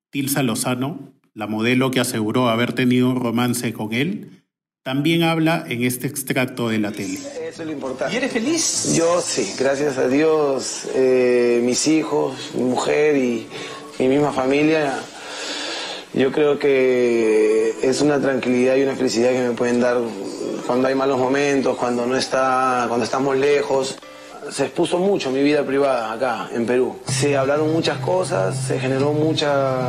Tilsa 0.09 0.43
Lozano, 0.43 1.13
la 1.33 1.47
modelo 1.47 1.91
que 1.91 1.99
aseguró 1.99 2.49
haber 2.49 2.73
tenido 2.73 3.09
un 3.09 3.19
romance 3.19 3.73
con 3.73 3.93
él, 3.93 4.43
también 4.83 5.23
habla 5.23 5.65
en 5.67 5.83
este 5.83 6.07
extracto 6.07 6.69
de 6.69 6.79
la 6.79 6.91
tele. 6.91 7.15
Eso 7.15 7.61
es 7.61 7.65
lo 7.65 7.71
importante. 7.71 8.13
¿Y 8.13 8.17
eres 8.17 8.31
feliz? 8.31 8.95
Yo 8.95 9.21
sí, 9.21 9.53
gracias 9.59 9.97
a 9.97 10.07
Dios, 10.07 10.87
eh, 10.95 11.61
mis 11.63 11.87
hijos, 11.87 12.51
mi 12.55 12.63
mujer 12.63 13.17
y 13.17 13.47
mi 13.99 14.07
misma 14.07 14.31
familia. 14.31 14.99
Yo 16.13 16.31
creo 16.31 16.57
que 16.57 17.75
es 17.81 18.01
una 18.01 18.19
tranquilidad 18.19 18.75
y 18.77 18.83
una 18.83 18.95
felicidad 18.95 19.31
que 19.31 19.49
me 19.49 19.51
pueden 19.51 19.81
dar 19.81 19.97
cuando 20.65 20.87
hay 20.87 20.95
malos 20.95 21.19
momentos, 21.19 21.77
cuando 21.77 22.05
no 22.05 22.15
está, 22.15 22.85
cuando 22.87 23.03
estamos 23.03 23.37
lejos. 23.37 23.97
Se 24.51 24.65
expuso 24.65 24.97
mucho 24.99 25.29
mi 25.31 25.41
vida 25.43 25.63
privada 25.63 26.11
acá 26.13 26.49
en 26.53 26.65
Perú. 26.65 26.95
Se 27.07 27.35
hablaron 27.37 27.71
muchas 27.73 27.97
cosas, 27.99 28.55
se 28.55 28.79
generó 28.79 29.11
mucha 29.13 29.79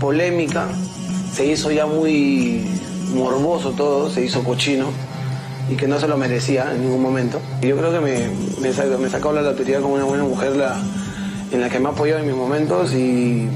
polémica, 0.00 0.66
se 1.32 1.46
hizo 1.46 1.70
ya 1.70 1.86
muy 1.86 2.66
morboso 3.14 3.70
todo, 3.70 4.10
se 4.10 4.24
hizo 4.24 4.42
cochino 4.44 4.86
y 5.70 5.76
que 5.76 5.88
no 5.88 5.98
se 5.98 6.06
lo 6.08 6.16
merecía 6.16 6.72
en 6.72 6.82
ningún 6.82 7.00
momento. 7.02 7.40
Y 7.62 7.68
yo 7.68 7.76
creo 7.76 7.90
que 7.92 8.00
me, 8.00 8.28
me, 8.60 8.72
saca- 8.72 8.98
me 8.98 9.08
sacó 9.08 9.32
la 9.32 9.42
lotería 9.42 9.80
como 9.80 9.94
una 9.94 10.04
buena 10.04 10.24
mujer 10.24 10.56
la, 10.56 10.76
en 11.52 11.60
la 11.60 11.68
que 11.70 11.78
me 11.80 11.88
ha 11.88 11.92
apoyado 11.92 12.20
en 12.20 12.26
mis 12.26 12.36
momentos 12.36 12.92
y 12.92 13.48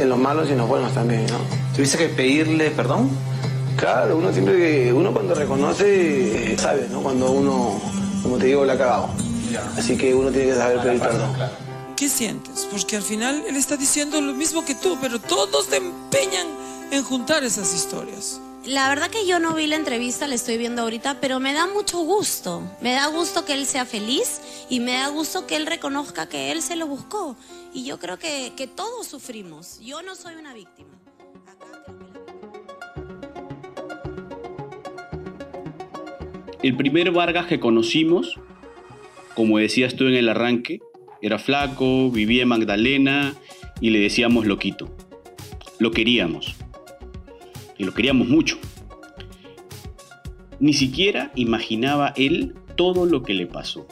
en 0.00 0.08
los 0.08 0.18
malos 0.18 0.48
y 0.48 0.52
en 0.52 0.58
los 0.58 0.68
buenos 0.68 0.92
también, 0.92 1.26
¿no? 1.26 1.36
¿Tuviste 1.74 1.98
que 1.98 2.08
pedirle 2.08 2.70
perdón? 2.70 3.08
Claro, 3.76 4.16
uno 4.16 4.32
siempre 4.32 4.56
que, 4.56 4.92
uno 4.92 5.12
cuando 5.12 5.34
reconoce, 5.34 6.52
eh, 6.52 6.58
sabe, 6.58 6.88
¿no? 6.90 7.00
Cuando 7.00 7.30
uno, 7.30 7.80
como 8.24 8.36
te 8.36 8.46
digo, 8.46 8.64
la 8.64 8.72
ha 8.72 8.78
cagado. 8.78 9.08
Así 9.76 9.96
que 9.96 10.14
uno 10.14 10.30
tiene 10.30 10.48
que 10.48 10.54
saber 10.54 10.80
pedir 10.80 11.00
perdón. 11.00 11.34
¿Qué 11.96 12.08
sientes? 12.08 12.68
Porque 12.70 12.96
al 12.96 13.02
final 13.02 13.44
él 13.48 13.56
está 13.56 13.76
diciendo 13.76 14.20
lo 14.20 14.32
mismo 14.32 14.64
que 14.64 14.74
tú, 14.74 14.98
pero 15.00 15.18
todos 15.18 15.66
se 15.66 15.78
empeñan 15.78 16.46
en 16.90 17.02
juntar 17.02 17.42
esas 17.44 17.74
historias. 17.74 18.40
La 18.64 18.88
verdad 18.88 19.08
que 19.08 19.26
yo 19.26 19.38
no 19.38 19.54
vi 19.54 19.66
la 19.66 19.76
entrevista, 19.76 20.26
la 20.26 20.34
estoy 20.34 20.58
viendo 20.58 20.82
ahorita, 20.82 21.20
pero 21.20 21.40
me 21.40 21.54
da 21.54 21.66
mucho 21.66 21.98
gusto. 22.00 22.62
Me 22.80 22.92
da 22.92 23.06
gusto 23.06 23.44
que 23.44 23.54
él 23.54 23.66
sea 23.66 23.84
feliz 23.84 24.40
y 24.68 24.80
me 24.80 24.92
da 24.92 25.08
gusto 25.08 25.46
que 25.46 25.56
él 25.56 25.66
reconozca 25.66 26.28
que 26.28 26.52
él 26.52 26.60
se 26.60 26.76
lo 26.76 26.86
buscó. 26.86 27.36
Y 27.72 27.84
yo 27.84 27.98
creo 27.98 28.18
que, 28.18 28.52
que 28.56 28.66
todos 28.66 29.06
sufrimos. 29.06 29.80
Yo 29.80 30.02
no 30.02 30.14
soy 30.14 30.34
una 30.34 30.54
víctima. 30.54 30.90
El 36.62 36.76
primer 36.76 37.12
Vargas 37.12 37.46
que 37.46 37.60
conocimos, 37.60 38.38
como 39.38 39.58
decías 39.58 39.94
tú 39.94 40.08
en 40.08 40.14
el 40.14 40.28
arranque, 40.28 40.80
era 41.22 41.38
flaco, 41.38 42.10
vivía 42.10 42.42
en 42.42 42.48
Magdalena 42.48 43.36
y 43.80 43.90
le 43.90 44.00
decíamos 44.00 44.46
loquito. 44.46 44.92
Lo 45.78 45.92
queríamos. 45.92 46.56
Y 47.78 47.84
lo 47.84 47.94
queríamos 47.94 48.26
mucho. 48.26 48.58
Ni 50.58 50.72
siquiera 50.72 51.30
imaginaba 51.36 52.12
él 52.16 52.56
todo 52.74 53.06
lo 53.06 53.22
que 53.22 53.32
le 53.32 53.46
pasó. 53.46 53.86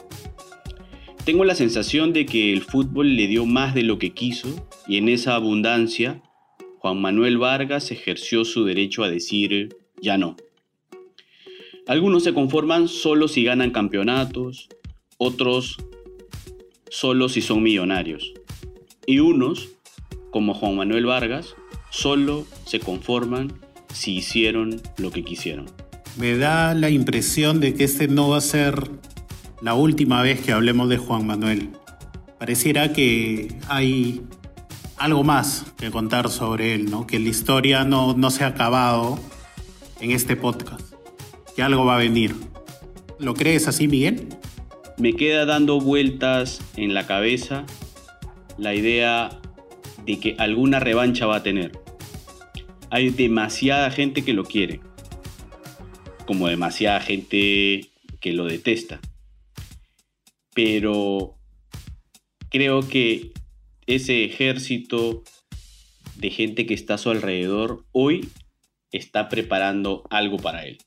Tengo 1.24 1.44
la 1.44 1.54
sensación 1.54 2.12
de 2.12 2.26
que 2.26 2.52
el 2.52 2.62
fútbol 2.62 3.14
le 3.14 3.28
dio 3.28 3.46
más 3.46 3.72
de 3.72 3.84
lo 3.84 4.00
que 4.00 4.10
quiso 4.10 4.48
y 4.88 4.96
en 4.96 5.08
esa 5.08 5.36
abundancia 5.36 6.22
Juan 6.80 7.00
Manuel 7.00 7.38
Vargas 7.38 7.92
ejerció 7.92 8.44
su 8.44 8.64
derecho 8.64 9.04
a 9.04 9.10
decir 9.10 9.76
ya 10.02 10.18
no. 10.18 10.34
Algunos 11.86 12.24
se 12.24 12.34
conforman 12.34 12.88
solo 12.88 13.28
si 13.28 13.44
ganan 13.44 13.70
campeonatos, 13.70 14.68
otros 15.18 15.76
solo 16.90 17.28
si 17.28 17.40
son 17.40 17.62
millonarios. 17.62 18.32
Y 19.06 19.20
unos, 19.20 19.68
como 20.30 20.54
Juan 20.54 20.76
Manuel 20.76 21.06
Vargas, 21.06 21.54
solo 21.90 22.46
se 22.64 22.80
conforman 22.80 23.52
si 23.92 24.16
hicieron 24.16 24.80
lo 24.98 25.10
que 25.10 25.24
quisieron. 25.24 25.66
Me 26.16 26.36
da 26.36 26.74
la 26.74 26.90
impresión 26.90 27.60
de 27.60 27.74
que 27.74 27.84
este 27.84 28.08
no 28.08 28.30
va 28.30 28.38
a 28.38 28.40
ser 28.40 28.90
la 29.60 29.74
última 29.74 30.22
vez 30.22 30.40
que 30.40 30.52
hablemos 30.52 30.88
de 30.88 30.98
Juan 30.98 31.26
Manuel. 31.26 31.70
Pareciera 32.38 32.92
que 32.92 33.54
hay 33.68 34.22
algo 34.96 35.24
más 35.24 35.66
que 35.76 35.90
contar 35.90 36.30
sobre 36.30 36.74
él, 36.74 36.90
¿no? 36.90 37.06
Que 37.06 37.18
la 37.18 37.28
historia 37.28 37.84
no, 37.84 38.14
no 38.14 38.30
se 38.30 38.44
ha 38.44 38.48
acabado 38.48 39.18
en 40.00 40.10
este 40.10 40.36
podcast. 40.36 40.92
Que 41.54 41.62
algo 41.62 41.84
va 41.84 41.96
a 41.96 41.98
venir. 41.98 42.34
¿Lo 43.18 43.34
crees 43.34 43.68
así, 43.68 43.88
Miguel? 43.88 44.28
Me 44.98 45.12
queda 45.12 45.44
dando 45.44 45.78
vueltas 45.78 46.60
en 46.76 46.94
la 46.94 47.06
cabeza 47.06 47.66
la 48.56 48.74
idea 48.74 49.40
de 50.06 50.18
que 50.18 50.36
alguna 50.38 50.80
revancha 50.80 51.26
va 51.26 51.36
a 51.36 51.42
tener. 51.42 51.72
Hay 52.88 53.10
demasiada 53.10 53.90
gente 53.90 54.24
que 54.24 54.32
lo 54.32 54.44
quiere, 54.44 54.80
como 56.26 56.48
demasiada 56.48 57.00
gente 57.00 57.90
que 58.20 58.32
lo 58.32 58.46
detesta. 58.46 59.00
Pero 60.54 61.36
creo 62.48 62.88
que 62.88 63.32
ese 63.86 64.24
ejército 64.24 65.22
de 66.16 66.30
gente 66.30 66.64
que 66.64 66.72
está 66.72 66.94
a 66.94 66.98
su 66.98 67.10
alrededor 67.10 67.84
hoy 67.92 68.28
está 68.92 69.28
preparando 69.28 70.04
algo 70.08 70.38
para 70.38 70.64
él. 70.64 70.78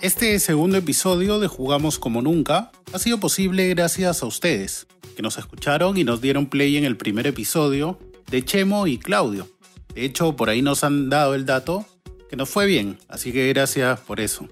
Este 0.00 0.38
segundo 0.38 0.76
episodio 0.76 1.40
de 1.40 1.48
Jugamos 1.48 1.98
como 1.98 2.22
nunca 2.22 2.70
ha 2.92 3.00
sido 3.00 3.18
posible 3.18 3.68
gracias 3.70 4.22
a 4.22 4.26
ustedes, 4.26 4.86
que 5.16 5.22
nos 5.22 5.38
escucharon 5.38 5.96
y 5.96 6.04
nos 6.04 6.20
dieron 6.20 6.46
play 6.46 6.76
en 6.76 6.84
el 6.84 6.96
primer 6.96 7.26
episodio 7.26 7.98
de 8.30 8.44
Chemo 8.44 8.86
y 8.86 8.98
Claudio. 8.98 9.48
De 9.96 10.04
hecho, 10.04 10.36
por 10.36 10.50
ahí 10.50 10.62
nos 10.62 10.84
han 10.84 11.10
dado 11.10 11.34
el 11.34 11.46
dato 11.46 11.84
que 12.30 12.36
nos 12.36 12.48
fue 12.48 12.66
bien, 12.66 12.96
así 13.08 13.32
que 13.32 13.48
gracias 13.48 13.98
por 13.98 14.20
eso. 14.20 14.46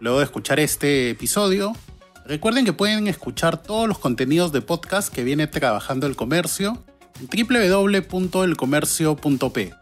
Luego 0.00 0.20
de 0.20 0.24
escuchar 0.24 0.58
este 0.60 1.10
episodio, 1.10 1.76
recuerden 2.24 2.64
que 2.64 2.72
pueden 2.72 3.06
escuchar 3.06 3.62
todos 3.62 3.86
los 3.86 3.98
contenidos 3.98 4.50
de 4.50 4.62
podcast 4.62 5.12
que 5.12 5.24
viene 5.24 5.46
trabajando 5.46 6.06
el 6.06 6.16
comercio 6.16 6.82
en 7.20 7.28
www.elcomercio.p. 7.28 9.74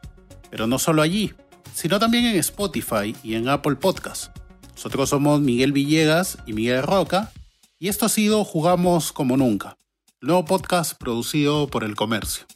Pero 0.50 0.66
no 0.66 0.80
solo 0.80 1.02
allí, 1.02 1.34
sino 1.72 2.00
también 2.00 2.26
en 2.26 2.34
Spotify 2.34 3.14
y 3.22 3.37
en 3.37 3.48
Apple 3.48 3.76
Podcast. 3.76 4.37
Nosotros 4.78 5.08
somos 5.08 5.40
Miguel 5.40 5.72
Villegas 5.72 6.38
y 6.46 6.52
Miguel 6.52 6.84
Roca, 6.84 7.32
y 7.80 7.88
esto 7.88 8.06
ha 8.06 8.08
sido 8.08 8.44
Jugamos 8.44 9.12
como 9.12 9.36
nunca, 9.36 9.76
el 10.22 10.28
nuevo 10.28 10.44
podcast 10.44 10.96
producido 10.96 11.66
por 11.66 11.82
el 11.82 11.96
comercio. 11.96 12.46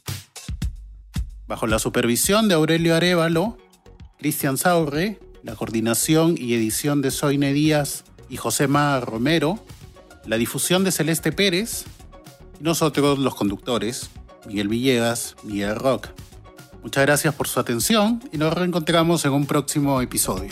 Bajo 1.47 1.67
la 1.67 1.79
supervisión 1.79 2.47
de 2.47 2.55
Aurelio 2.55 2.95
Arevalo, 2.95 3.57
Cristian 4.19 4.57
Saurre, 4.57 5.19
la 5.43 5.55
coordinación 5.55 6.35
y 6.39 6.53
edición 6.53 7.01
de 7.01 7.11
Soine 7.11 7.51
Díaz 7.51 8.05
y 8.29 8.37
Josema 8.37 9.01
Romero, 9.01 9.59
la 10.25 10.37
difusión 10.37 10.85
de 10.85 10.93
Celeste 10.93 11.33
Pérez, 11.33 11.83
y 12.57 12.63
nosotros 12.63 13.19
los 13.19 13.35
conductores, 13.35 14.11
Miguel 14.47 14.69
Villegas, 14.69 15.35
Miguel 15.43 15.75
Roca. 15.75 16.13
Muchas 16.81 17.05
gracias 17.05 17.35
por 17.35 17.49
su 17.49 17.59
atención 17.59 18.23
y 18.31 18.37
nos 18.37 18.53
reencontramos 18.53 19.25
en 19.25 19.33
un 19.33 19.45
próximo 19.45 20.01
episodio. 20.01 20.51